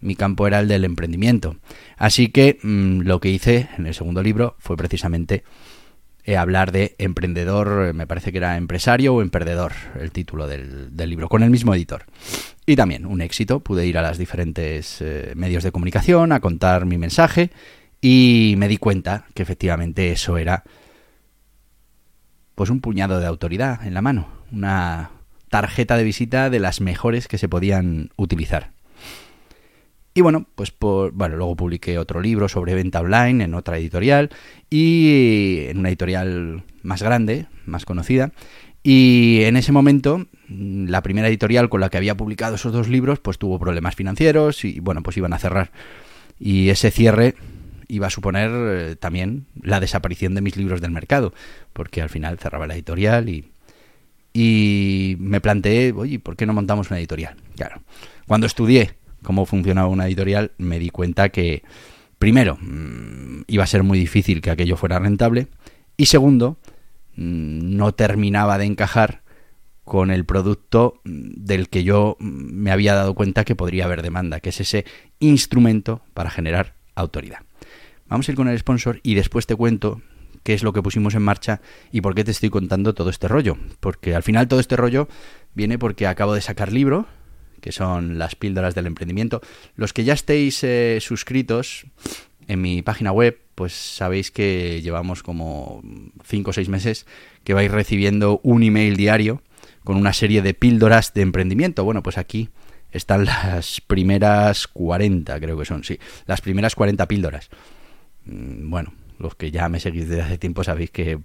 Mi 0.00 0.16
campo 0.16 0.46
era 0.46 0.60
el 0.60 0.68
del 0.68 0.86
emprendimiento. 0.86 1.58
Así 1.98 2.28
que 2.28 2.58
mm, 2.62 3.00
lo 3.00 3.20
que 3.20 3.28
hice 3.28 3.68
en 3.76 3.86
el 3.86 3.92
segundo 3.92 4.22
libro 4.22 4.56
fue 4.58 4.78
precisamente 4.78 5.44
eh, 6.26 6.36
hablar 6.36 6.72
de 6.72 6.96
emprendedor, 6.98 7.94
me 7.94 8.08
parece 8.08 8.32
que 8.32 8.38
era 8.38 8.56
empresario 8.56 9.14
o 9.14 9.22
emprendedor, 9.22 9.72
el 10.00 10.10
título 10.10 10.48
del, 10.48 10.90
libro, 10.96 11.28
con 11.28 11.44
el 11.44 11.50
mismo 11.50 11.72
editor. 11.72 12.04
Y 12.66 12.74
también 12.74 13.06
un 13.06 13.20
éxito, 13.20 13.60
pude 13.60 13.86
ir 13.86 13.96
a 13.96 14.02
los 14.02 14.18
diferentes 14.18 15.00
eh, 15.00 15.34
medios 15.36 15.62
de 15.62 15.70
comunicación 15.70 16.32
a 16.32 16.40
contar 16.40 16.84
mi 16.84 16.98
mensaje 16.98 17.52
y 18.00 18.54
me 18.58 18.66
di 18.66 18.76
cuenta 18.76 19.26
que 19.34 19.44
efectivamente 19.44 20.10
eso 20.10 20.36
era 20.36 20.64
pues 22.56 22.70
un 22.70 22.80
puñado 22.80 23.20
de 23.20 23.26
autoridad 23.26 23.86
en 23.86 23.94
la 23.94 24.02
mano, 24.02 24.26
una 24.50 25.10
tarjeta 25.48 25.96
de 25.96 26.02
visita 26.02 26.50
de 26.50 26.58
las 26.58 26.80
mejores 26.80 27.28
que 27.28 27.38
se 27.38 27.48
podían 27.48 28.10
utilizar. 28.16 28.72
Y 30.16 30.22
bueno, 30.22 30.46
pues 30.54 30.70
por, 30.70 31.12
bueno, 31.12 31.36
luego 31.36 31.56
publiqué 31.56 31.98
otro 31.98 32.22
libro 32.22 32.48
sobre 32.48 32.74
venta 32.74 33.00
online 33.00 33.44
en 33.44 33.52
otra 33.52 33.76
editorial 33.76 34.30
y 34.70 35.66
en 35.68 35.76
una 35.76 35.90
editorial 35.90 36.64
más 36.82 37.02
grande, 37.02 37.48
más 37.66 37.84
conocida, 37.84 38.32
y 38.82 39.42
en 39.42 39.58
ese 39.58 39.72
momento 39.72 40.26
mm, 40.48 40.86
la 40.86 41.02
primera 41.02 41.28
editorial 41.28 41.68
con 41.68 41.82
la 41.82 41.90
que 41.90 41.98
había 41.98 42.16
publicado 42.16 42.54
esos 42.54 42.72
dos 42.72 42.88
libros 42.88 43.18
pues 43.18 43.36
tuvo 43.36 43.58
problemas 43.58 43.94
financieros 43.94 44.64
y 44.64 44.80
bueno, 44.80 45.02
pues 45.02 45.18
iban 45.18 45.34
a 45.34 45.38
cerrar. 45.38 45.70
Y 46.40 46.70
ese 46.70 46.90
cierre 46.90 47.34
iba 47.86 48.06
a 48.06 48.10
suponer 48.10 48.50
eh, 48.54 48.96
también 48.96 49.44
la 49.60 49.80
desaparición 49.80 50.34
de 50.34 50.40
mis 50.40 50.56
libros 50.56 50.80
del 50.80 50.92
mercado, 50.92 51.34
porque 51.74 52.00
al 52.00 52.08
final 52.08 52.38
cerraba 52.38 52.66
la 52.66 52.72
editorial 52.72 53.28
y, 53.28 53.50
y 54.32 55.16
me 55.18 55.42
planteé, 55.42 55.92
oye, 55.92 56.18
¿por 56.20 56.36
qué 56.36 56.46
no 56.46 56.54
montamos 56.54 56.88
una 56.88 57.00
editorial? 57.00 57.36
Claro, 57.54 57.82
cuando 58.26 58.46
estudié 58.46 58.94
cómo 59.26 59.44
funcionaba 59.44 59.88
una 59.88 60.06
editorial, 60.06 60.52
me 60.56 60.78
di 60.78 60.90
cuenta 60.90 61.30
que, 61.30 61.64
primero, 62.20 62.58
mm, 62.60 63.42
iba 63.48 63.64
a 63.64 63.66
ser 63.66 63.82
muy 63.82 63.98
difícil 63.98 64.40
que 64.40 64.52
aquello 64.52 64.76
fuera 64.76 65.00
rentable, 65.00 65.48
y 65.96 66.06
segundo, 66.06 66.58
mm, 67.16 67.76
no 67.76 67.92
terminaba 67.92 68.56
de 68.56 68.66
encajar 68.66 69.22
con 69.82 70.12
el 70.12 70.24
producto 70.24 71.00
mm, 71.04 71.44
del 71.44 71.68
que 71.68 71.82
yo 71.82 72.16
me 72.20 72.70
había 72.70 72.94
dado 72.94 73.14
cuenta 73.14 73.44
que 73.44 73.56
podría 73.56 73.86
haber 73.86 74.02
demanda, 74.02 74.38
que 74.38 74.50
es 74.50 74.60
ese 74.60 74.84
instrumento 75.18 76.02
para 76.14 76.30
generar 76.30 76.74
autoridad. 76.94 77.40
Vamos 78.06 78.28
a 78.28 78.30
ir 78.30 78.36
con 78.36 78.46
el 78.46 78.56
sponsor 78.56 79.00
y 79.02 79.16
después 79.16 79.46
te 79.46 79.56
cuento 79.56 80.02
qué 80.44 80.54
es 80.54 80.62
lo 80.62 80.72
que 80.72 80.82
pusimos 80.82 81.16
en 81.16 81.22
marcha 81.22 81.60
y 81.90 82.00
por 82.00 82.14
qué 82.14 82.22
te 82.22 82.30
estoy 82.30 82.50
contando 82.50 82.94
todo 82.94 83.10
este 83.10 83.26
rollo. 83.26 83.56
Porque 83.80 84.14
al 84.14 84.22
final 84.22 84.46
todo 84.46 84.60
este 84.60 84.76
rollo 84.76 85.08
viene 85.52 85.80
porque 85.80 86.06
acabo 86.06 86.32
de 86.32 86.42
sacar 86.42 86.72
libro, 86.72 87.08
que 87.66 87.72
son 87.72 88.16
las 88.16 88.36
píldoras 88.36 88.76
del 88.76 88.86
emprendimiento. 88.86 89.40
Los 89.74 89.92
que 89.92 90.04
ya 90.04 90.12
estéis 90.14 90.62
eh, 90.62 90.98
suscritos 91.00 91.84
en 92.46 92.60
mi 92.60 92.80
página 92.82 93.10
web, 93.10 93.40
pues 93.56 93.72
sabéis 93.72 94.30
que 94.30 94.80
llevamos 94.82 95.24
como 95.24 95.82
5 96.24 96.48
o 96.48 96.52
6 96.52 96.68
meses 96.68 97.06
que 97.42 97.54
vais 97.54 97.68
recibiendo 97.68 98.38
un 98.44 98.62
email 98.62 98.94
diario 98.94 99.42
con 99.82 99.96
una 99.96 100.12
serie 100.12 100.42
de 100.42 100.54
píldoras 100.54 101.12
de 101.12 101.22
emprendimiento. 101.22 101.82
Bueno, 101.82 102.04
pues 102.04 102.18
aquí 102.18 102.50
están 102.92 103.24
las 103.24 103.80
primeras 103.80 104.68
40, 104.68 105.40
creo 105.40 105.58
que 105.58 105.64
son, 105.64 105.82
sí, 105.82 105.98
las 106.26 106.40
primeras 106.40 106.76
40 106.76 107.08
píldoras. 107.08 107.50
Mm, 108.26 108.70
bueno, 108.70 108.92
los 109.18 109.34
que 109.34 109.50
ya 109.50 109.68
me 109.68 109.80
seguís 109.80 110.08
desde 110.08 110.22
hace 110.22 110.38
tiempo 110.38 110.62
sabéis 110.62 110.92
que, 110.92 111.18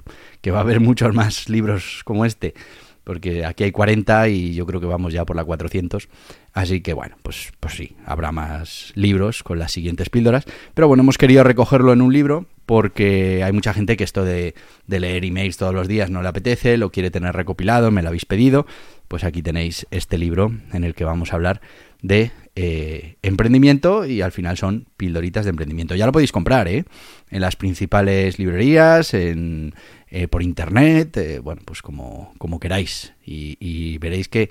va 0.52 0.58
a 0.58 0.62
haber 0.62 0.80
muchos 0.80 1.14
más 1.14 1.50
libros 1.50 2.02
como 2.04 2.26
este, 2.26 2.56
porque 3.04 3.46
aquí 3.46 3.64
hay 3.64 3.72
40 3.72 4.30
y 4.30 4.54
yo 4.54 4.66
creo 4.66 4.80
que 4.80 4.86
vamos 4.86 5.14
ya 5.14 5.26
por 5.26 5.36
la 5.36 5.44
400. 5.44 6.08
Así 6.54 6.82
que 6.82 6.94
bueno, 6.94 7.16
pues, 7.24 7.52
pues 7.60 7.76
sí, 7.76 7.96
habrá 8.06 8.32
más 8.32 8.92
libros 8.96 9.44
con 9.44 9.60
las 9.60 9.72
siguientes 9.72 10.10
píldoras. 10.10 10.46
Pero 10.74 10.88
bueno, 10.88 11.04
hemos 11.04 11.18
querido 11.18 11.44
recogerlo 11.44 11.94
en 11.94 12.02
un 12.02 12.14
libro 12.14 12.46
porque 12.66 13.44
hay 13.44 13.52
mucha 13.52 13.74
gente 13.74 13.98
que 13.98 14.04
esto 14.04 14.24
de, 14.24 14.54
de 14.88 15.00
leer 15.00 15.26
emails 15.26 15.58
todos 15.58 15.74
los 15.74 15.88
días 15.88 16.10
no 16.10 16.22
le 16.22 16.30
apetece, 16.30 16.78
lo 16.78 16.92
quiere 16.92 17.12
tener 17.12 17.36
recopilado, 17.36 17.92
me 17.92 18.02
lo 18.02 18.10
habéis 18.10 18.26
pedido. 18.26 18.66
Pues 19.08 19.24
aquí 19.24 19.42
tenéis 19.42 19.88
este 19.92 20.18
libro 20.18 20.54
en 20.72 20.84
el 20.84 20.94
que 20.94 21.04
vamos 21.04 21.34
a 21.34 21.36
hablar 21.36 21.62
de 22.02 22.32
eh, 22.56 23.16
emprendimiento 23.22 24.06
y 24.06 24.22
al 24.22 24.32
final 24.32 24.58
son 24.58 24.88
pildoritas 24.98 25.46
de 25.46 25.52
emprendimiento. 25.52 25.96
Ya 25.96 26.06
lo 26.06 26.12
podéis 26.12 26.32
comprar 26.32 26.68
¿eh? 26.68 26.86
en 27.30 27.42
las 27.42 27.56
principales 27.56 28.40
librerías, 28.40 29.14
en, 29.14 29.74
eh, 30.10 30.28
por 30.28 30.44
internet, 30.44 31.16
eh, 31.18 31.40
bueno, 31.40 31.62
pues 31.66 31.82
como, 31.82 32.34
queráis. 32.60 33.14
Y, 33.26 33.98
veréis 34.00 34.28
que 34.28 34.50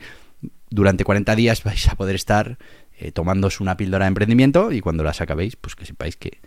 durante 0.70 1.04
40 1.04 1.34
días 1.36 1.62
vais 1.64 1.88
a 1.88 1.94
poder 1.94 2.14
estar 2.14 2.58
tomándos 3.14 3.60
una 3.60 3.78
píldora 3.78 4.04
de 4.04 4.08
emprendimiento 4.08 4.72
y 4.72 4.80
cuando 4.82 5.02
las 5.02 5.22
acabéis, 5.22 5.56
pues 5.56 5.74
que 5.74 5.86
sepáis 5.86 6.16
que, 6.16 6.38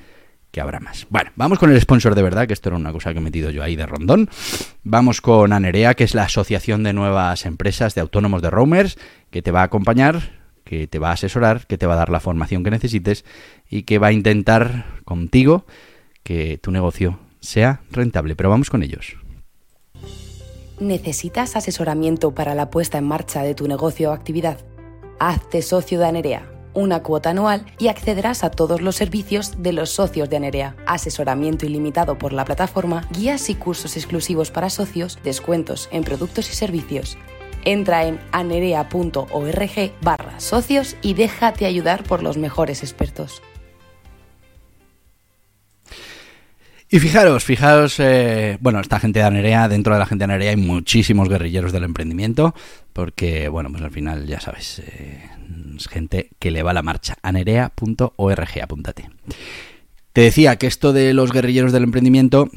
que 0.52 0.62
habrá 0.62 0.80
más. 0.80 1.08
Bueno, 1.10 1.32
vamos 1.36 1.58
con 1.58 1.72
el 1.72 1.82
sponsor 1.82 2.14
de 2.14 2.22
verdad, 2.22 2.46
que 2.46 2.54
esto 2.54 2.70
era 2.70 2.78
una 2.78 2.92
cosa 2.92 3.12
que 3.12 3.18
he 3.18 3.22
metido 3.24 3.50
yo 3.50 3.64
ahí 3.64 3.76
de 3.76 3.88
rondón. 3.88 4.30
Vamos 4.84 5.20
con 5.20 5.52
Anerea, 5.52 5.96
que 5.96 6.04
es 6.04 6.14
la 6.14 6.26
Asociación 6.26 6.84
de 6.84 6.94
Nuevas 6.94 7.48
Empresas 7.48 7.96
de 7.96 8.02
Autónomos 8.02 8.44
de 8.44 8.52
Roamers, 8.52 9.00
que 9.32 9.42
te 9.42 9.50
va 9.50 9.62
a 9.62 9.64
acompañar 9.64 10.43
que 10.64 10.88
te 10.88 11.00
va 11.00 11.10
a 11.10 11.14
asesorar, 11.14 11.68
que 11.68 11.78
te 11.78 11.86
va 11.86 11.94
a 11.94 11.98
dar 11.98 12.10
la 12.10 12.20
formación 12.20 12.64
que 12.64 12.72
necesites 12.72 13.26
y 13.70 13.84
que 13.84 14.00
va 14.00 14.08
a 14.08 14.12
intentar 14.12 14.86
contigo 15.06 15.66
que 16.24 16.58
tu 16.58 16.72
negocio 16.72 17.20
sea 17.40 17.82
rentable. 17.92 18.36
Pero 18.36 18.50
vamos 18.50 18.70
con 18.70 18.84
ellos. 18.84 19.18
¿Necesitas 20.80 21.56
asesoramiento 21.56 22.34
para 22.34 22.56
la 22.56 22.70
puesta 22.70 22.98
en 22.98 23.06
marcha 23.06 23.44
de 23.44 23.56
tu 23.56 23.68
negocio 23.68 24.10
o 24.10 24.14
actividad? 24.14 24.58
Hazte 25.20 25.62
socio 25.62 26.00
de 26.00 26.06
Anerea, 26.06 26.50
una 26.74 27.04
cuota 27.04 27.30
anual 27.30 27.66
y 27.78 27.88
accederás 27.88 28.44
a 28.44 28.50
todos 28.50 28.82
los 28.82 28.96
servicios 28.96 29.62
de 29.62 29.74
los 29.74 29.92
socios 29.92 30.30
de 30.30 30.38
Anerea. 30.38 30.76
Asesoramiento 30.88 31.66
ilimitado 31.66 32.18
por 32.18 32.34
la 32.34 32.44
plataforma, 32.44 33.08
guías 33.12 33.50
y 33.50 33.56
cursos 33.56 33.96
exclusivos 33.96 34.50
para 34.50 34.70
socios, 34.70 35.20
descuentos 35.24 35.88
en 35.92 36.04
productos 36.04 36.50
y 36.50 36.56
servicios 36.56 37.18
Entra 37.66 38.06
en 38.06 38.20
anerea.org 38.32 39.92
barra 40.02 40.40
socios 40.40 40.98
y 41.02 41.14
déjate 41.14 41.66
ayudar 41.66 42.04
por 42.04 42.24
los 42.24 42.38
mejores 42.38 42.84
expertos. 42.84 43.42
Y 46.94 47.00
fijaros, 47.00 47.44
fijaros, 47.44 48.00
eh, 48.00 48.60
bueno, 48.62 48.80
esta 48.80 49.00
gente 49.00 49.18
de 49.18 49.26
Anerea, 49.26 49.68
dentro 49.68 49.94
de 49.94 50.00
la 50.00 50.06
gente 50.06 50.28
de 50.28 50.32
Anerea 50.32 50.52
hay 50.52 50.58
muchísimos 50.58 51.28
guerrilleros 51.28 51.72
del 51.72 51.86
emprendimiento, 51.86 52.54
porque, 52.94 53.50
bueno, 53.50 53.72
pues 53.72 53.82
al 53.82 53.90
final 53.90 54.28
ya 54.28 54.40
sabes, 54.40 54.78
eh, 54.78 55.28
es 55.76 55.88
gente 55.88 56.30
que 56.38 56.52
le 56.52 56.62
va 56.62 56.72
la 56.72 56.84
marcha. 56.84 57.16
anerea.org, 57.24 58.62
apúntate. 58.62 59.10
Te 60.14 60.22
decía 60.22 60.58
que 60.58 60.68
esto 60.68 60.94
de 60.94 61.16
los 61.16 61.32
guerrilleros 61.32 61.72
del 61.72 61.86
emprendimiento 61.86 62.52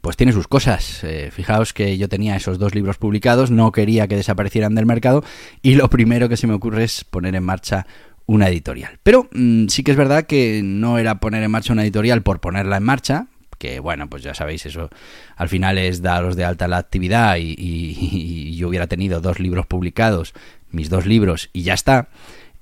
pues 0.00 0.16
tiene 0.16 0.32
sus 0.32 0.48
cosas. 0.48 1.02
Eh, 1.04 1.30
fijaos 1.32 1.72
que 1.72 1.96
yo 1.98 2.08
tenía 2.08 2.36
esos 2.36 2.58
dos 2.58 2.74
libros 2.74 2.98
publicados, 2.98 3.50
no 3.50 3.72
quería 3.72 4.08
que 4.08 4.16
desaparecieran 4.16 4.74
del 4.74 4.86
mercado 4.86 5.24
y 5.62 5.74
lo 5.74 5.88
primero 5.88 6.28
que 6.28 6.36
se 6.36 6.46
me 6.46 6.54
ocurre 6.54 6.84
es 6.84 7.04
poner 7.04 7.34
en 7.34 7.44
marcha 7.44 7.86
una 8.26 8.48
editorial. 8.48 8.98
Pero 9.02 9.28
mm, 9.32 9.68
sí 9.68 9.82
que 9.82 9.92
es 9.92 9.96
verdad 9.96 10.24
que 10.24 10.62
no 10.62 10.98
era 10.98 11.20
poner 11.20 11.42
en 11.42 11.50
marcha 11.50 11.72
una 11.72 11.82
editorial 11.82 12.22
por 12.22 12.40
ponerla 12.40 12.76
en 12.76 12.82
marcha, 12.82 13.26
que 13.58 13.80
bueno, 13.80 14.10
pues 14.10 14.22
ya 14.22 14.34
sabéis, 14.34 14.66
eso 14.66 14.90
al 15.36 15.48
final 15.48 15.78
es 15.78 16.02
daros 16.02 16.36
de 16.36 16.44
alta 16.44 16.68
la 16.68 16.78
actividad 16.78 17.36
y 17.38 18.54
yo 18.56 18.68
hubiera 18.68 18.86
tenido 18.86 19.20
dos 19.20 19.40
libros 19.40 19.66
publicados, 19.66 20.34
mis 20.70 20.90
dos 20.90 21.06
libros 21.06 21.50
y 21.52 21.62
ya 21.62 21.74
está. 21.74 22.08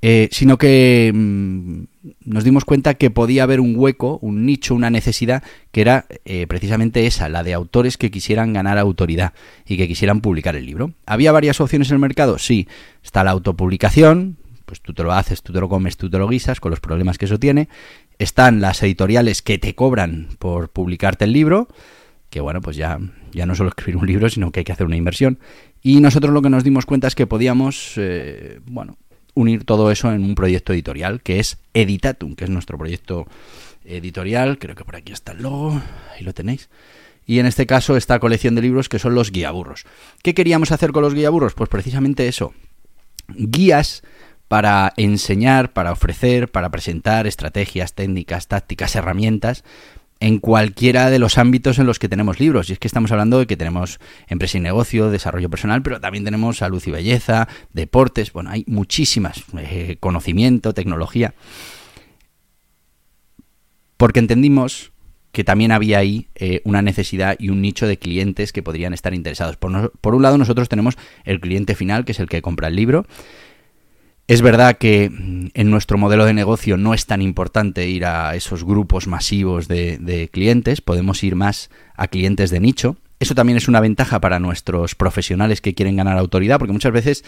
Eh, 0.06 0.28
sino 0.32 0.58
que 0.58 1.10
mm, 1.14 1.84
nos 2.26 2.44
dimos 2.44 2.66
cuenta 2.66 2.92
que 2.92 3.08
podía 3.08 3.42
haber 3.42 3.58
un 3.58 3.72
hueco, 3.74 4.18
un 4.20 4.44
nicho, 4.44 4.74
una 4.74 4.90
necesidad 4.90 5.42
que 5.72 5.80
era 5.80 6.04
eh, 6.26 6.46
precisamente 6.46 7.06
esa, 7.06 7.30
la 7.30 7.42
de 7.42 7.54
autores 7.54 7.96
que 7.96 8.10
quisieran 8.10 8.52
ganar 8.52 8.76
autoridad 8.76 9.32
y 9.66 9.78
que 9.78 9.88
quisieran 9.88 10.20
publicar 10.20 10.56
el 10.56 10.66
libro. 10.66 10.92
¿Había 11.06 11.32
varias 11.32 11.58
opciones 11.58 11.88
en 11.88 11.94
el 11.94 12.00
mercado? 12.00 12.36
Sí, 12.38 12.68
está 13.02 13.24
la 13.24 13.30
autopublicación, 13.30 14.36
pues 14.66 14.82
tú 14.82 14.92
te 14.92 15.02
lo 15.02 15.12
haces, 15.14 15.42
tú 15.42 15.54
te 15.54 15.60
lo 15.60 15.70
comes, 15.70 15.96
tú 15.96 16.10
te 16.10 16.18
lo 16.18 16.28
guisas, 16.28 16.60
con 16.60 16.68
los 16.68 16.80
problemas 16.80 17.16
que 17.16 17.24
eso 17.24 17.38
tiene. 17.38 17.70
Están 18.18 18.60
las 18.60 18.82
editoriales 18.82 19.40
que 19.40 19.56
te 19.56 19.74
cobran 19.74 20.28
por 20.38 20.68
publicarte 20.68 21.24
el 21.24 21.32
libro, 21.32 21.68
que 22.28 22.42
bueno, 22.42 22.60
pues 22.60 22.76
ya, 22.76 22.98
ya 23.32 23.46
no 23.46 23.54
solo 23.54 23.68
escribir 23.74 23.96
un 23.96 24.06
libro, 24.06 24.28
sino 24.28 24.52
que 24.52 24.60
hay 24.60 24.64
que 24.64 24.72
hacer 24.72 24.84
una 24.84 24.96
inversión. 24.96 25.38
Y 25.82 26.00
nosotros 26.00 26.34
lo 26.34 26.42
que 26.42 26.50
nos 26.50 26.62
dimos 26.62 26.84
cuenta 26.84 27.08
es 27.08 27.14
que 27.14 27.26
podíamos, 27.26 27.94
eh, 27.96 28.60
bueno, 28.66 28.98
unir 29.34 29.64
todo 29.64 29.90
eso 29.90 30.12
en 30.12 30.24
un 30.24 30.34
proyecto 30.34 30.72
editorial 30.72 31.20
que 31.22 31.40
es 31.40 31.58
Editatum, 31.74 32.34
que 32.34 32.44
es 32.44 32.50
nuestro 32.50 32.78
proyecto 32.78 33.26
editorial. 33.84 34.58
Creo 34.58 34.74
que 34.74 34.84
por 34.84 34.96
aquí 34.96 35.12
está 35.12 35.32
el 35.32 35.42
logo, 35.42 35.80
ahí 36.14 36.24
lo 36.24 36.32
tenéis. 36.32 36.68
Y 37.26 37.38
en 37.38 37.46
este 37.46 37.66
caso 37.66 37.96
esta 37.96 38.18
colección 38.18 38.54
de 38.54 38.62
libros 38.62 38.88
que 38.88 38.98
son 38.98 39.14
los 39.14 39.30
guiaburros. 39.30 39.84
¿Qué 40.22 40.34
queríamos 40.34 40.72
hacer 40.72 40.92
con 40.92 41.02
los 41.02 41.14
guiaburros? 41.14 41.54
Pues 41.54 41.68
precisamente 41.68 42.28
eso. 42.28 42.52
Guías 43.28 44.02
para 44.48 44.92
enseñar, 44.96 45.72
para 45.72 45.92
ofrecer, 45.92 46.50
para 46.50 46.70
presentar 46.70 47.26
estrategias, 47.26 47.94
técnicas, 47.94 48.46
tácticas, 48.46 48.94
herramientas 48.94 49.64
en 50.24 50.38
cualquiera 50.38 51.10
de 51.10 51.18
los 51.18 51.36
ámbitos 51.36 51.78
en 51.78 51.84
los 51.84 51.98
que 51.98 52.08
tenemos 52.08 52.40
libros. 52.40 52.70
Y 52.70 52.72
es 52.72 52.78
que 52.78 52.88
estamos 52.88 53.12
hablando 53.12 53.38
de 53.38 53.46
que 53.46 53.58
tenemos 53.58 54.00
empresa 54.26 54.56
y 54.56 54.62
negocio, 54.62 55.10
desarrollo 55.10 55.50
personal, 55.50 55.82
pero 55.82 56.00
también 56.00 56.24
tenemos 56.24 56.56
salud 56.56 56.82
y 56.86 56.90
belleza, 56.90 57.46
deportes, 57.74 58.32
bueno, 58.32 58.48
hay 58.48 58.64
muchísimas, 58.66 59.44
eh, 59.58 59.98
conocimiento, 60.00 60.72
tecnología. 60.72 61.34
Porque 63.98 64.18
entendimos 64.18 64.92
que 65.30 65.44
también 65.44 65.72
había 65.72 65.98
ahí 65.98 66.28
eh, 66.36 66.62
una 66.64 66.80
necesidad 66.80 67.36
y 67.38 67.50
un 67.50 67.60
nicho 67.60 67.86
de 67.86 67.98
clientes 67.98 68.54
que 68.54 68.62
podrían 68.62 68.94
estar 68.94 69.12
interesados. 69.12 69.58
Por, 69.58 69.92
por 70.00 70.14
un 70.14 70.22
lado, 70.22 70.38
nosotros 70.38 70.70
tenemos 70.70 70.94
el 71.24 71.38
cliente 71.38 71.74
final, 71.74 72.06
que 72.06 72.12
es 72.12 72.20
el 72.20 72.30
que 72.30 72.40
compra 72.40 72.68
el 72.68 72.76
libro, 72.76 73.04
es 74.26 74.40
verdad 74.40 74.78
que 74.78 75.04
en 75.04 75.70
nuestro 75.70 75.98
modelo 75.98 76.24
de 76.24 76.32
negocio 76.32 76.78
no 76.78 76.94
es 76.94 77.06
tan 77.06 77.20
importante 77.20 77.88
ir 77.88 78.06
a 78.06 78.34
esos 78.34 78.64
grupos 78.64 79.06
masivos 79.06 79.68
de, 79.68 80.30
clientes, 80.32 80.80
podemos 80.80 81.22
ir 81.22 81.36
más 81.36 81.70
a 81.94 82.08
clientes 82.08 82.50
de 82.50 82.60
nicho. 82.60 82.96
Eso 83.20 83.34
también 83.34 83.58
es 83.58 83.68
una 83.68 83.80
ventaja 83.80 84.20
para 84.20 84.40
nuestros 84.40 84.94
profesionales 84.94 85.60
que 85.60 85.74
quieren 85.74 85.96
ganar 85.96 86.16
autoridad, 86.16 86.58
porque 86.58 86.72
muchas 86.72 86.92
veces 86.92 87.24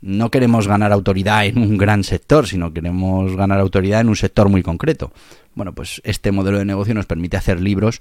no 0.00 0.30
queremos 0.30 0.68
ganar 0.68 0.92
autoridad 0.92 1.44
en 1.44 1.58
un 1.58 1.76
gran 1.76 2.04
sector, 2.04 2.46
sino 2.46 2.72
queremos 2.72 3.36
ganar 3.36 3.58
autoridad 3.58 4.00
en 4.00 4.08
un 4.08 4.16
sector 4.16 4.48
muy 4.48 4.62
concreto. 4.62 5.12
Bueno, 5.56 5.74
pues 5.74 6.00
este 6.04 6.30
modelo 6.30 6.58
de 6.58 6.64
negocio 6.64 6.94
nos 6.94 7.06
permite 7.06 7.36
hacer 7.36 7.60
libros 7.60 8.00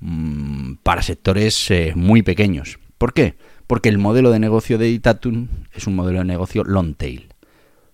mm, 0.00 0.74
para 0.82 1.02
sectores 1.02 1.70
eh, 1.70 1.92
muy 1.94 2.22
pequeños. 2.22 2.80
¿Por 2.98 3.14
qué? 3.14 3.36
Porque 3.68 3.88
el 3.88 3.98
modelo 3.98 4.32
de 4.32 4.40
negocio 4.40 4.76
de 4.76 4.88
Itatum 4.90 5.46
es 5.72 5.86
un 5.86 5.94
modelo 5.94 6.18
de 6.18 6.24
negocio 6.24 6.64
long 6.64 6.94
tail. 6.96 7.28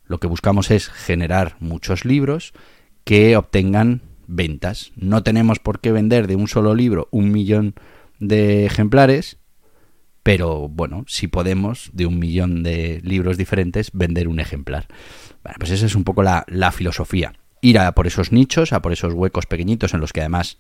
Lo 0.04 0.18
que 0.18 0.26
buscamos 0.26 0.70
es 0.70 0.88
generar 0.88 1.56
muchos 1.60 2.04
libros 2.04 2.52
que 3.04 3.36
obtengan 3.36 4.02
ventas. 4.26 4.92
No 4.96 5.22
tenemos 5.22 5.58
por 5.58 5.80
qué 5.80 5.92
vender 5.92 6.26
de 6.26 6.36
un 6.36 6.48
solo 6.48 6.74
libro 6.74 7.08
un 7.10 7.30
millón 7.32 7.74
de 8.18 8.66
ejemplares, 8.66 9.38
pero 10.22 10.68
bueno, 10.68 11.04
si 11.08 11.26
podemos 11.26 11.90
de 11.92 12.06
un 12.06 12.18
millón 12.18 12.62
de 12.62 13.00
libros 13.02 13.36
diferentes 13.36 13.90
vender 13.92 14.28
un 14.28 14.40
ejemplar. 14.40 14.86
Bueno, 15.42 15.56
pues 15.58 15.70
esa 15.72 15.86
es 15.86 15.94
un 15.94 16.04
poco 16.04 16.22
la, 16.22 16.44
la 16.48 16.72
filosofía. 16.72 17.34
Ir 17.60 17.78
a 17.78 17.92
por 17.92 18.06
esos 18.06 18.32
nichos, 18.32 18.72
a 18.72 18.82
por 18.82 18.92
esos 18.92 19.14
huecos 19.14 19.46
pequeñitos 19.46 19.94
en 19.94 20.00
los 20.00 20.12
que 20.12 20.20
además 20.20 20.58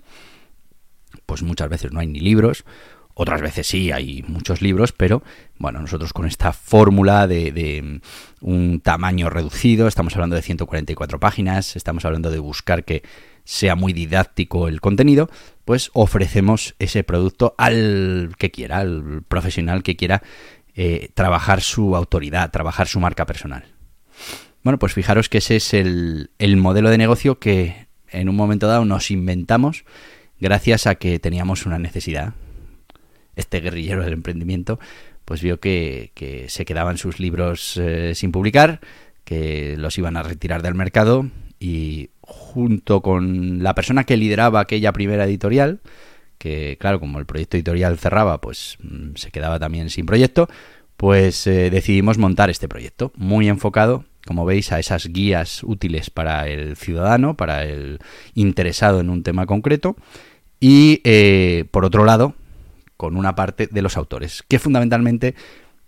pues 1.26 1.42
muchas 1.42 1.68
veces 1.68 1.92
no 1.92 2.00
hay 2.00 2.06
ni 2.06 2.20
libros, 2.20 2.64
otras 3.14 3.40
veces 3.42 3.66
sí, 3.66 3.92
hay 3.92 4.22
muchos 4.26 4.62
libros, 4.62 4.92
pero 4.92 5.22
bueno, 5.58 5.80
nosotros 5.80 6.12
con 6.12 6.26
esta 6.26 6.52
fórmula 6.52 7.26
de, 7.26 8.00
un 8.40 8.80
tamaño 8.80 9.30
reducido, 9.30 9.86
estamos 9.86 10.14
hablando 10.14 10.36
de 10.36 10.42
144 10.42 11.20
páginas, 11.20 11.76
estamos 11.76 12.04
hablando 12.04 12.30
de 12.30 12.38
buscar 12.38 12.84
que 12.84 13.02
sea 13.44 13.74
muy 13.74 13.92
didáctico 13.92 14.68
el 14.68 14.80
contenido, 14.80 15.28
pues 15.64 15.90
ofrecemos 15.92 16.74
ese 16.78 17.04
producto 17.04 17.54
al 17.58 18.34
que 18.38 18.50
quiera, 18.50 18.78
al 18.78 19.22
profesional 19.28 19.82
que 19.82 19.96
quiera 19.96 20.22
eh, 20.74 21.10
trabajar 21.14 21.60
su 21.60 21.94
autoridad, 21.96 22.50
trabajar 22.50 22.88
su 22.88 22.98
marca 22.98 23.26
personal. 23.26 23.66
Bueno, 24.62 24.78
pues 24.78 24.94
fijaros 24.94 25.28
que 25.28 25.38
ese 25.38 25.56
es 25.56 25.74
el 25.74 26.56
modelo 26.56 26.88
de 26.88 26.98
negocio 26.98 27.38
que 27.38 27.88
en 28.08 28.28
un 28.28 28.36
momento 28.36 28.68
dado 28.68 28.84
nos 28.84 29.10
inventamos 29.10 29.84
gracias 30.40 30.86
a 30.86 30.94
que 30.94 31.18
teníamos 31.18 31.66
una 31.66 31.78
necesidad 31.78 32.34
este 33.36 33.60
guerrillero 33.60 34.04
del 34.04 34.12
emprendimiento, 34.12 34.78
pues 35.24 35.40
vio 35.42 35.60
que, 35.60 36.10
se 36.48 36.64
quedaban 36.64 36.98
sus 36.98 37.20
libros 37.20 37.76
eh, 37.76 38.14
sin 38.14 38.32
publicar, 38.32 38.80
que 39.24 39.76
los 39.78 39.96
iban 39.98 40.16
a 40.16 40.22
retirar 40.22 40.62
del 40.62 40.74
mercado 40.74 41.26
y 41.58 42.10
junto 42.20 43.02
con 43.02 43.62
la 43.62 43.74
persona 43.74 44.04
que 44.04 44.16
lideraba 44.16 44.60
aquella 44.60 44.92
primera 44.92 45.24
editorial, 45.24 45.80
que 46.38 46.76
claro, 46.80 46.98
como 46.98 47.18
el 47.18 47.26
proyecto 47.26 47.56
editorial 47.56 47.98
cerraba, 47.98 48.40
pues 48.40 48.76
mm, 48.82 49.14
se 49.14 49.30
quedaba 49.30 49.58
también 49.58 49.90
sin 49.90 50.06
proyecto, 50.06 50.48
pues 50.96 51.46
eh, 51.46 51.70
decidimos 51.70 52.18
montar 52.18 52.50
este 52.50 52.68
proyecto, 52.68 53.12
muy 53.16 53.48
enfocado, 53.48 54.04
como 54.26 54.44
veis, 54.44 54.72
a 54.72 54.78
esas 54.78 55.06
guías 55.06 55.62
útiles 55.62 56.10
para 56.10 56.48
el 56.48 56.76
ciudadano, 56.76 57.36
para 57.36 57.64
el 57.64 57.98
interesado 58.34 59.00
en 59.00 59.10
un 59.10 59.22
tema 59.22 59.46
concreto, 59.46 59.96
y 60.60 61.00
eh, 61.04 61.64
por 61.70 61.84
otro 61.84 62.04
lado, 62.04 62.34
con 63.02 63.16
una 63.16 63.34
parte 63.34 63.66
de 63.68 63.82
los 63.82 63.96
autores, 63.96 64.44
que 64.46 64.60
fundamentalmente 64.60 65.34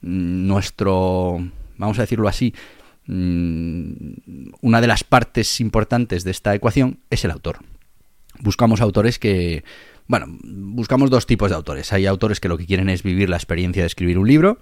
mm, 0.00 0.48
nuestro, 0.48 1.38
vamos 1.76 1.96
a 2.00 2.02
decirlo 2.02 2.26
así, 2.26 2.52
mm, 3.06 3.92
una 4.62 4.80
de 4.80 4.88
las 4.88 5.04
partes 5.04 5.60
importantes 5.60 6.24
de 6.24 6.32
esta 6.32 6.56
ecuación 6.56 6.98
es 7.10 7.24
el 7.24 7.30
autor. 7.30 7.58
Buscamos 8.40 8.80
autores 8.80 9.20
que, 9.20 9.62
bueno, 10.08 10.26
buscamos 10.42 11.08
dos 11.08 11.24
tipos 11.24 11.50
de 11.50 11.54
autores. 11.54 11.92
Hay 11.92 12.06
autores 12.06 12.40
que 12.40 12.48
lo 12.48 12.58
que 12.58 12.66
quieren 12.66 12.88
es 12.88 13.04
vivir 13.04 13.30
la 13.30 13.36
experiencia 13.36 13.84
de 13.84 13.86
escribir 13.86 14.18
un 14.18 14.26
libro, 14.26 14.58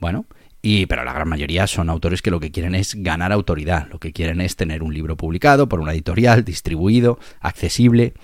bueno, 0.00 0.26
y 0.62 0.86
pero 0.86 1.04
la 1.04 1.12
gran 1.12 1.28
mayoría 1.28 1.68
son 1.68 1.90
autores 1.90 2.22
que 2.22 2.32
lo 2.32 2.40
que 2.40 2.50
quieren 2.50 2.74
es 2.74 2.96
ganar 2.96 3.30
autoridad, 3.30 3.86
lo 3.92 4.00
que 4.00 4.12
quieren 4.12 4.40
es 4.40 4.56
tener 4.56 4.82
un 4.82 4.92
libro 4.92 5.16
publicado 5.16 5.68
por 5.68 5.78
una 5.78 5.92
editorial, 5.92 6.44
distribuido, 6.44 7.20
accesible. 7.38 8.14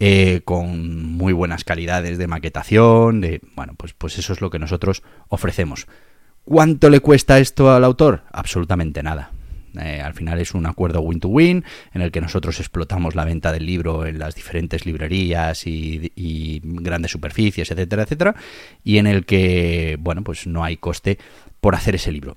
Eh, 0.00 0.40
con 0.44 1.12
muy 1.12 1.32
buenas 1.32 1.62
calidades 1.62 2.18
de 2.18 2.26
maquetación, 2.26 3.24
bueno, 3.54 3.74
pues, 3.76 3.92
pues 3.92 4.18
eso 4.18 4.32
es 4.32 4.40
lo 4.40 4.50
que 4.50 4.58
nosotros 4.58 5.02
ofrecemos. 5.28 5.86
¿Cuánto 6.44 6.90
le 6.90 7.00
cuesta 7.00 7.38
esto 7.38 7.72
al 7.72 7.84
autor? 7.84 8.22
Absolutamente 8.32 9.02
nada. 9.02 9.30
Eh, 9.80 10.00
al 10.00 10.14
final 10.14 10.40
es 10.40 10.54
un 10.54 10.66
acuerdo 10.66 11.00
win-to-win 11.00 11.64
en 11.92 12.02
el 12.02 12.12
que 12.12 12.20
nosotros 12.20 12.60
explotamos 12.60 13.14
la 13.14 13.24
venta 13.24 13.50
del 13.50 13.66
libro 13.66 14.06
en 14.06 14.18
las 14.18 14.34
diferentes 14.34 14.86
librerías 14.86 15.66
y, 15.66 16.12
y, 16.14 16.60
grandes 16.62 17.10
superficies, 17.10 17.70
etcétera, 17.70 18.04
etcétera, 18.04 18.34
y 18.84 18.98
en 18.98 19.06
el 19.06 19.24
que, 19.24 19.96
bueno, 19.98 20.22
pues 20.22 20.46
no 20.46 20.62
hay 20.62 20.76
coste 20.76 21.18
por 21.60 21.74
hacer 21.74 21.96
ese 21.96 22.12
libro. 22.12 22.36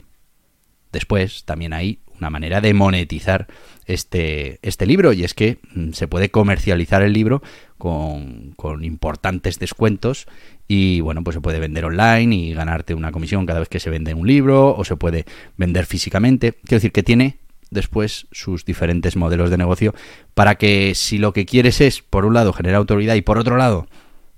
Después 0.91 1.43
también 1.43 1.73
hay 1.73 1.99
una 2.19 2.29
manera 2.29 2.61
de 2.61 2.73
monetizar 2.73 3.47
este, 3.85 4.59
este 4.61 4.85
libro 4.85 5.13
y 5.13 5.23
es 5.23 5.33
que 5.33 5.59
mm, 5.73 5.91
se 5.91 6.07
puede 6.07 6.29
comercializar 6.29 7.01
el 7.01 7.13
libro 7.13 7.41
con, 7.77 8.53
con, 8.55 8.83
importantes 8.83 9.59
descuentos 9.59 10.27
y 10.67 10.99
bueno 11.01 11.23
pues 11.23 11.35
se 11.35 11.41
puede 11.41 11.59
vender 11.59 11.85
online 11.85 12.35
y 12.35 12.53
ganarte 12.53 12.93
una 12.93 13.11
comisión 13.11 13.45
cada 13.45 13.59
vez 13.59 13.69
que 13.69 13.79
se 13.79 13.89
vende 13.89 14.13
un 14.13 14.27
libro 14.27 14.75
o 14.75 14.83
se 14.83 14.97
puede 14.97 15.25
vender 15.55 15.85
físicamente 15.85 16.51
quiero 16.51 16.77
decir 16.77 16.91
que 16.91 17.03
tiene 17.03 17.37
después 17.69 18.27
sus 18.31 18.65
diferentes 18.65 19.15
modelos 19.15 19.49
de 19.49 19.57
negocio 19.57 19.93
para 20.33 20.55
que 20.55 20.93
si 20.95 21.17
lo 21.17 21.33
que 21.33 21.45
quieres 21.45 21.81
es 21.81 22.01
por 22.01 22.25
un 22.25 22.33
lado 22.33 22.53
generar 22.53 22.77
autoridad 22.77 23.15
y 23.15 23.21
por 23.21 23.37
otro 23.37 23.57
lado 23.57 23.87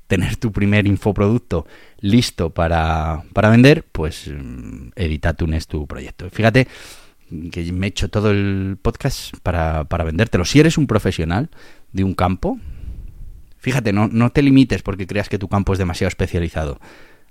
tener 0.10 0.38
tu 0.38 0.52
primer 0.52 0.88
infoproducto 0.88 1.68
listo 2.00 2.50
para, 2.50 3.24
para 3.32 3.52
vender, 3.52 3.86
pues 3.92 4.28
mm, 4.28 4.90
Editatun 4.96 5.54
es 5.54 5.68
tu 5.68 5.86
proyecto. 5.86 6.28
Fíjate 6.32 6.68
que 7.52 7.72
me 7.72 7.88
he 7.88 7.90
hecho 7.90 8.10
todo 8.10 8.32
el 8.32 8.78
podcast 8.82 9.36
para, 9.44 9.86
para 9.86 10.04
vendértelo. 10.04 10.46
Si 10.46 10.60
eres 10.60 10.78
un 10.78 10.88
profesional 10.88 11.50
de 11.92 12.04
un 12.04 12.16
campo, 12.16 12.60
fíjate, 13.58 13.94
no, 13.94 14.08
no 14.08 14.32
te 14.32 14.42
limites 14.42 14.82
porque 14.82 15.08
creas 15.08 15.30
que 15.30 15.40
tu 15.40 15.48
campo 15.48 15.74
es 15.74 15.80
demasiado 15.80 16.10
especializado. 16.10 16.80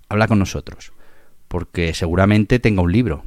Habla 0.09 0.29
con 0.29 0.39
nosotros, 0.39 0.93
porque 1.49 1.95
seguramente 1.95 2.59
tenga 2.59 2.83
un 2.83 2.93
libro. 2.93 3.25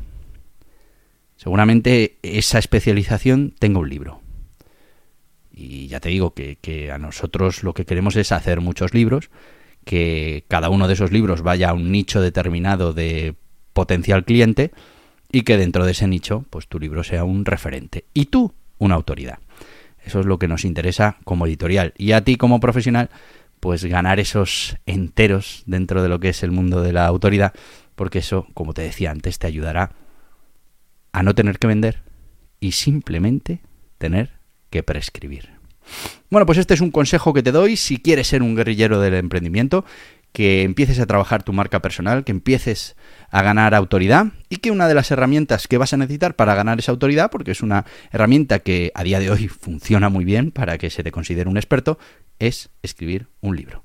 Seguramente 1.36 2.18
esa 2.22 2.60
especialización 2.60 3.54
tenga 3.58 3.80
un 3.80 3.90
libro. 3.90 4.22
Y 5.52 5.88
ya 5.88 6.00
te 6.00 6.10
digo 6.10 6.34
que, 6.34 6.58
que 6.62 6.92
a 6.92 6.98
nosotros 6.98 7.64
lo 7.64 7.74
que 7.74 7.86
queremos 7.86 8.16
es 8.16 8.32
hacer 8.32 8.62
muchos 8.62 8.94
libros, 8.94 9.30
que 9.84 10.46
cada 10.48 10.70
uno 10.70 10.88
de 10.88 10.94
esos 10.94 11.12
libros 11.12 11.42
vaya 11.42 11.70
a 11.70 11.74
un 11.74 11.92
nicho 11.92 12.22
determinado 12.22 12.94
de 12.94 13.36
potencial 13.74 14.24
cliente 14.24 14.72
y 15.32 15.44
que 15.44 15.58
dentro 15.58 15.86
de 15.86 15.92
ese 15.92 16.08
nicho, 16.08 16.46
pues 16.50 16.68
tu 16.68 16.80
libro 16.80 17.04
sea 17.04 17.24
un 17.24 17.46
referente 17.46 18.06
y 18.14 18.26
tú 18.26 18.54
una 18.78 18.96
autoridad. 18.96 19.40
Eso 20.04 20.20
es 20.20 20.26
lo 20.26 20.40
que 20.40 20.48
nos 20.48 20.66
interesa 20.66 21.18
como 21.24 21.46
editorial. 21.46 21.94
Y 21.98 22.14
a 22.14 22.24
ti 22.24 22.36
como 22.36 22.60
profesional, 22.60 23.10
pues 23.60 23.86
ganar 23.86 24.20
esos 24.20 24.78
enteros 24.86 25.64
dentro 25.68 26.02
de 26.02 26.10
lo 26.10 26.20
que 26.20 26.30
es 26.30 26.44
el 26.44 26.52
mundo 26.52 26.82
de 26.82 26.94
la 26.94 27.06
autoridad, 27.06 27.54
porque 27.96 28.20
eso, 28.20 28.48
como 28.54 28.74
te 28.74 28.82
decía 28.82 29.12
antes, 29.12 29.38
te 29.38 29.48
ayudará 29.48 29.92
a 31.12 31.24
no 31.24 31.36
tener 31.36 31.60
que 31.60 31.68
vender 31.68 32.02
y 32.60 32.72
simplemente 32.72 33.62
tener 33.98 34.32
que 34.70 34.82
prescribir. 34.82 35.50
Bueno, 36.30 36.46
pues 36.46 36.58
este 36.58 36.74
es 36.74 36.82
un 36.82 36.92
consejo 36.92 37.34
que 37.34 37.44
te 37.44 37.52
doy 37.52 37.76
si 37.76 37.98
quieres 37.98 38.28
ser 38.28 38.42
un 38.42 38.56
guerrillero 38.56 39.00
del 39.00 39.14
emprendimiento, 39.16 39.86
que 40.32 40.64
empieces 40.64 41.00
a 41.00 41.06
trabajar 41.06 41.44
tu 41.44 41.54
marca 41.54 41.82
personal, 41.82 42.24
que 42.24 42.32
empieces 42.32 42.96
a 43.32 43.42
ganar 43.42 43.74
autoridad 43.74 44.28
y 44.50 44.58
que 44.58 44.72
una 44.72 44.88
de 44.88 44.94
las 44.94 45.10
herramientas 45.10 45.68
que 45.68 45.78
vas 45.78 45.94
a 45.94 45.98
necesitar 45.98 46.36
para 46.36 46.54
ganar 46.54 46.80
esa 46.80 46.92
autoridad, 46.92 47.32
porque 47.32 47.52
es 47.52 47.62
una 47.62 47.86
herramienta 48.12 48.60
que 48.60 48.92
a 48.94 49.04
día 49.04 49.20
de 49.20 49.32
hoy 49.32 49.48
funciona 49.48 50.10
muy 50.10 50.26
bien 50.26 50.52
para 50.52 50.78
que 50.78 50.90
se 50.90 51.04
te 51.04 51.12
considere 51.12 51.50
un 51.50 51.58
experto, 51.58 51.98
es 52.40 52.70
escribir 52.84 53.28
un 53.40 53.56
libro. 53.56 53.84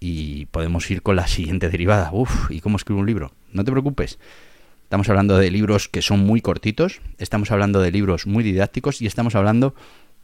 Y 0.00 0.46
podemos 0.46 0.90
ir 0.90 1.02
con 1.02 1.14
la 1.14 1.28
siguiente 1.28 1.70
derivada. 1.70 2.10
Uf, 2.12 2.50
¿y 2.50 2.60
cómo 2.60 2.76
escribo 2.76 3.00
un 3.00 3.06
libro? 3.06 3.32
No 3.52 3.64
te 3.64 3.70
preocupes. 3.70 4.18
Estamos 4.82 5.08
hablando 5.08 5.38
de 5.38 5.50
libros 5.50 5.88
que 5.88 6.02
son 6.02 6.20
muy 6.20 6.40
cortitos, 6.40 7.00
estamos 7.16 7.50
hablando 7.50 7.80
de 7.80 7.90
libros 7.90 8.26
muy 8.26 8.44
didácticos 8.44 9.00
y 9.00 9.06
estamos 9.06 9.34
hablando 9.36 9.74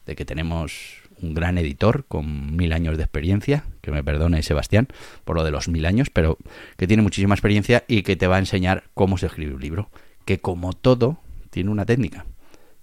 de 0.04 0.14
que 0.14 0.26
tenemos 0.26 1.07
un 1.22 1.35
gran 1.35 1.59
editor 1.59 2.04
con 2.07 2.57
mil 2.57 2.72
años 2.72 2.96
de 2.96 3.02
experiencia, 3.02 3.64
que 3.81 3.90
me 3.90 4.04
perdone 4.04 4.42
Sebastián 4.42 4.88
por 5.24 5.37
lo 5.37 5.44
de 5.44 5.50
los 5.50 5.68
mil 5.68 5.87
años, 5.87 6.11
pero 6.11 6.38
que 6.76 6.87
tiene 6.87 7.02
muchísima 7.02 7.35
experiencia 7.35 7.85
y 7.88 8.02
que 8.02 8.16
te 8.16 8.26
va 8.26 8.37
a 8.37 8.40
enseñar 8.40 8.85
cómo 8.94 9.18
se 9.18 9.26
escribe 9.26 9.54
un 9.54 9.61
libro, 9.61 9.90
que 10.24 10.38
como 10.38 10.72
todo 10.72 11.18
tiene 11.50 11.70
una 11.70 11.87
técnica. 11.87 12.26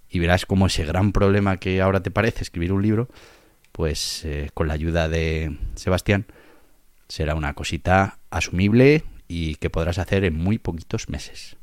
Y 0.08 0.18
verás 0.18 0.46
cómo 0.46 0.66
ese 0.66 0.84
gran 0.84 1.12
problema 1.12 1.56
que 1.58 1.80
ahora 1.80 2.02
te 2.02 2.10
parece 2.10 2.42
escribir 2.42 2.72
un 2.72 2.82
libro, 2.82 3.08
pues 3.72 4.24
eh, 4.24 4.50
con 4.54 4.68
la 4.68 4.74
ayuda 4.74 5.08
de 5.08 5.56
Sebastián 5.74 6.26
será 7.08 7.34
una 7.34 7.54
cosita 7.54 8.18
asumible 8.30 9.04
y 9.28 9.56
que 9.56 9.70
podrás 9.70 9.98
hacer 9.98 10.24
en 10.24 10.36
muy 10.36 10.58
poquitos 10.58 11.08
meses. 11.08 11.56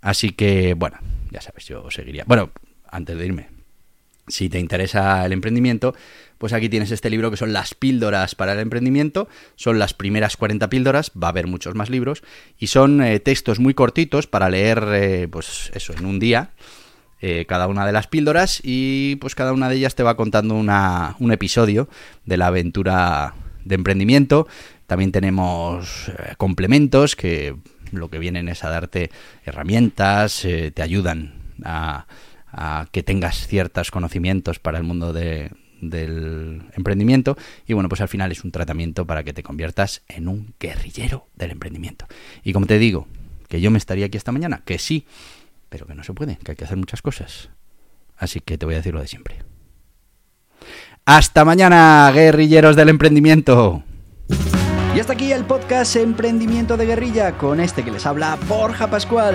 Así 0.00 0.30
que, 0.30 0.74
bueno, 0.74 0.98
ya 1.30 1.40
sabes, 1.40 1.66
yo 1.66 1.90
seguiría. 1.90 2.24
Bueno, 2.26 2.50
antes 2.88 3.16
de 3.16 3.26
irme, 3.26 3.48
si 4.28 4.48
te 4.48 4.58
interesa 4.58 5.24
el 5.24 5.32
emprendimiento, 5.32 5.94
pues 6.38 6.52
aquí 6.52 6.68
tienes 6.68 6.90
este 6.90 7.08
libro 7.08 7.30
que 7.30 7.36
son 7.36 7.52
las 7.52 7.74
píldoras 7.74 8.34
para 8.34 8.52
el 8.54 8.58
emprendimiento. 8.58 9.28
Son 9.54 9.78
las 9.78 9.94
primeras 9.94 10.36
40 10.36 10.68
píldoras, 10.70 11.12
va 11.12 11.28
a 11.28 11.30
haber 11.30 11.46
muchos 11.46 11.74
más 11.74 11.88
libros. 11.88 12.24
Y 12.58 12.66
son 12.66 13.00
eh, 13.00 13.20
textos 13.20 13.60
muy 13.60 13.74
cortitos 13.74 14.26
para 14.26 14.50
leer, 14.50 14.84
eh, 14.92 15.28
pues 15.30 15.70
eso, 15.74 15.92
en 15.92 16.04
un 16.04 16.18
día. 16.18 16.50
Eh, 17.20 17.46
cada 17.46 17.68
una 17.68 17.86
de 17.86 17.92
las 17.92 18.08
píldoras 18.08 18.60
y 18.64 19.14
pues 19.20 19.36
cada 19.36 19.52
una 19.52 19.68
de 19.68 19.76
ellas 19.76 19.94
te 19.94 20.02
va 20.02 20.16
contando 20.16 20.56
una, 20.56 21.14
un 21.20 21.30
episodio 21.30 21.88
de 22.26 22.36
la 22.36 22.48
aventura 22.48 23.34
emprendimiento. 23.70 24.48
También 24.88 25.12
tenemos 25.12 26.10
complementos 26.36 27.14
que 27.14 27.54
lo 27.92 28.10
que 28.10 28.18
vienen 28.18 28.48
es 28.48 28.64
a 28.64 28.70
darte 28.70 29.12
herramientas, 29.44 30.42
te 30.42 30.82
ayudan 30.82 31.34
a, 31.64 32.06
que 32.90 33.02
tengas 33.02 33.46
ciertos 33.46 33.90
conocimientos 33.90 34.58
para 34.58 34.78
el 34.78 34.84
mundo 34.84 35.12
del 35.12 36.62
emprendimiento. 36.72 37.36
Y 37.66 37.72
bueno 37.72 37.88
pues 37.88 38.00
al 38.00 38.08
final 38.08 38.32
es 38.32 38.44
un 38.44 38.52
tratamiento 38.52 39.06
para 39.06 39.24
que 39.24 39.32
te 39.32 39.42
conviertas 39.42 40.02
en 40.08 40.28
un 40.28 40.54
guerrillero 40.60 41.26
del 41.34 41.50
emprendimiento. 41.50 42.06
Y 42.44 42.52
como 42.52 42.66
te 42.66 42.78
digo 42.78 43.06
que 43.48 43.60
yo 43.60 43.70
me 43.70 43.78
estaría 43.78 44.06
aquí 44.06 44.16
esta 44.16 44.32
mañana 44.32 44.62
que 44.64 44.78
sí 44.78 45.06
pero 45.68 45.86
que 45.86 45.94
no 45.94 46.04
se 46.04 46.12
puede 46.12 46.36
que 46.36 46.52
hay 46.52 46.56
que 46.56 46.64
hacer 46.64 46.76
muchas 46.76 47.02
cosas. 47.02 47.50
Así 48.16 48.40
que 48.40 48.58
te 48.58 48.66
voy 48.66 48.74
a 48.74 48.78
decir 48.78 48.94
lo 48.94 49.00
de 49.00 49.08
siempre. 49.08 49.42
Hasta 51.04 51.44
mañana 51.44 52.10
guerrilleros 52.14 52.76
del 52.76 52.90
emprendimiento. 52.90 53.82
Y 54.94 55.00
hasta 55.00 55.14
aquí 55.14 55.32
el 55.32 55.44
podcast 55.44 55.96
Emprendimiento 55.96 56.76
de 56.76 56.86
Guerrilla 56.86 57.38
con 57.38 57.60
este 57.60 57.82
que 57.82 57.90
les 57.90 58.06
habla 58.06 58.38
Borja 58.46 58.88
Pascual. 58.88 59.34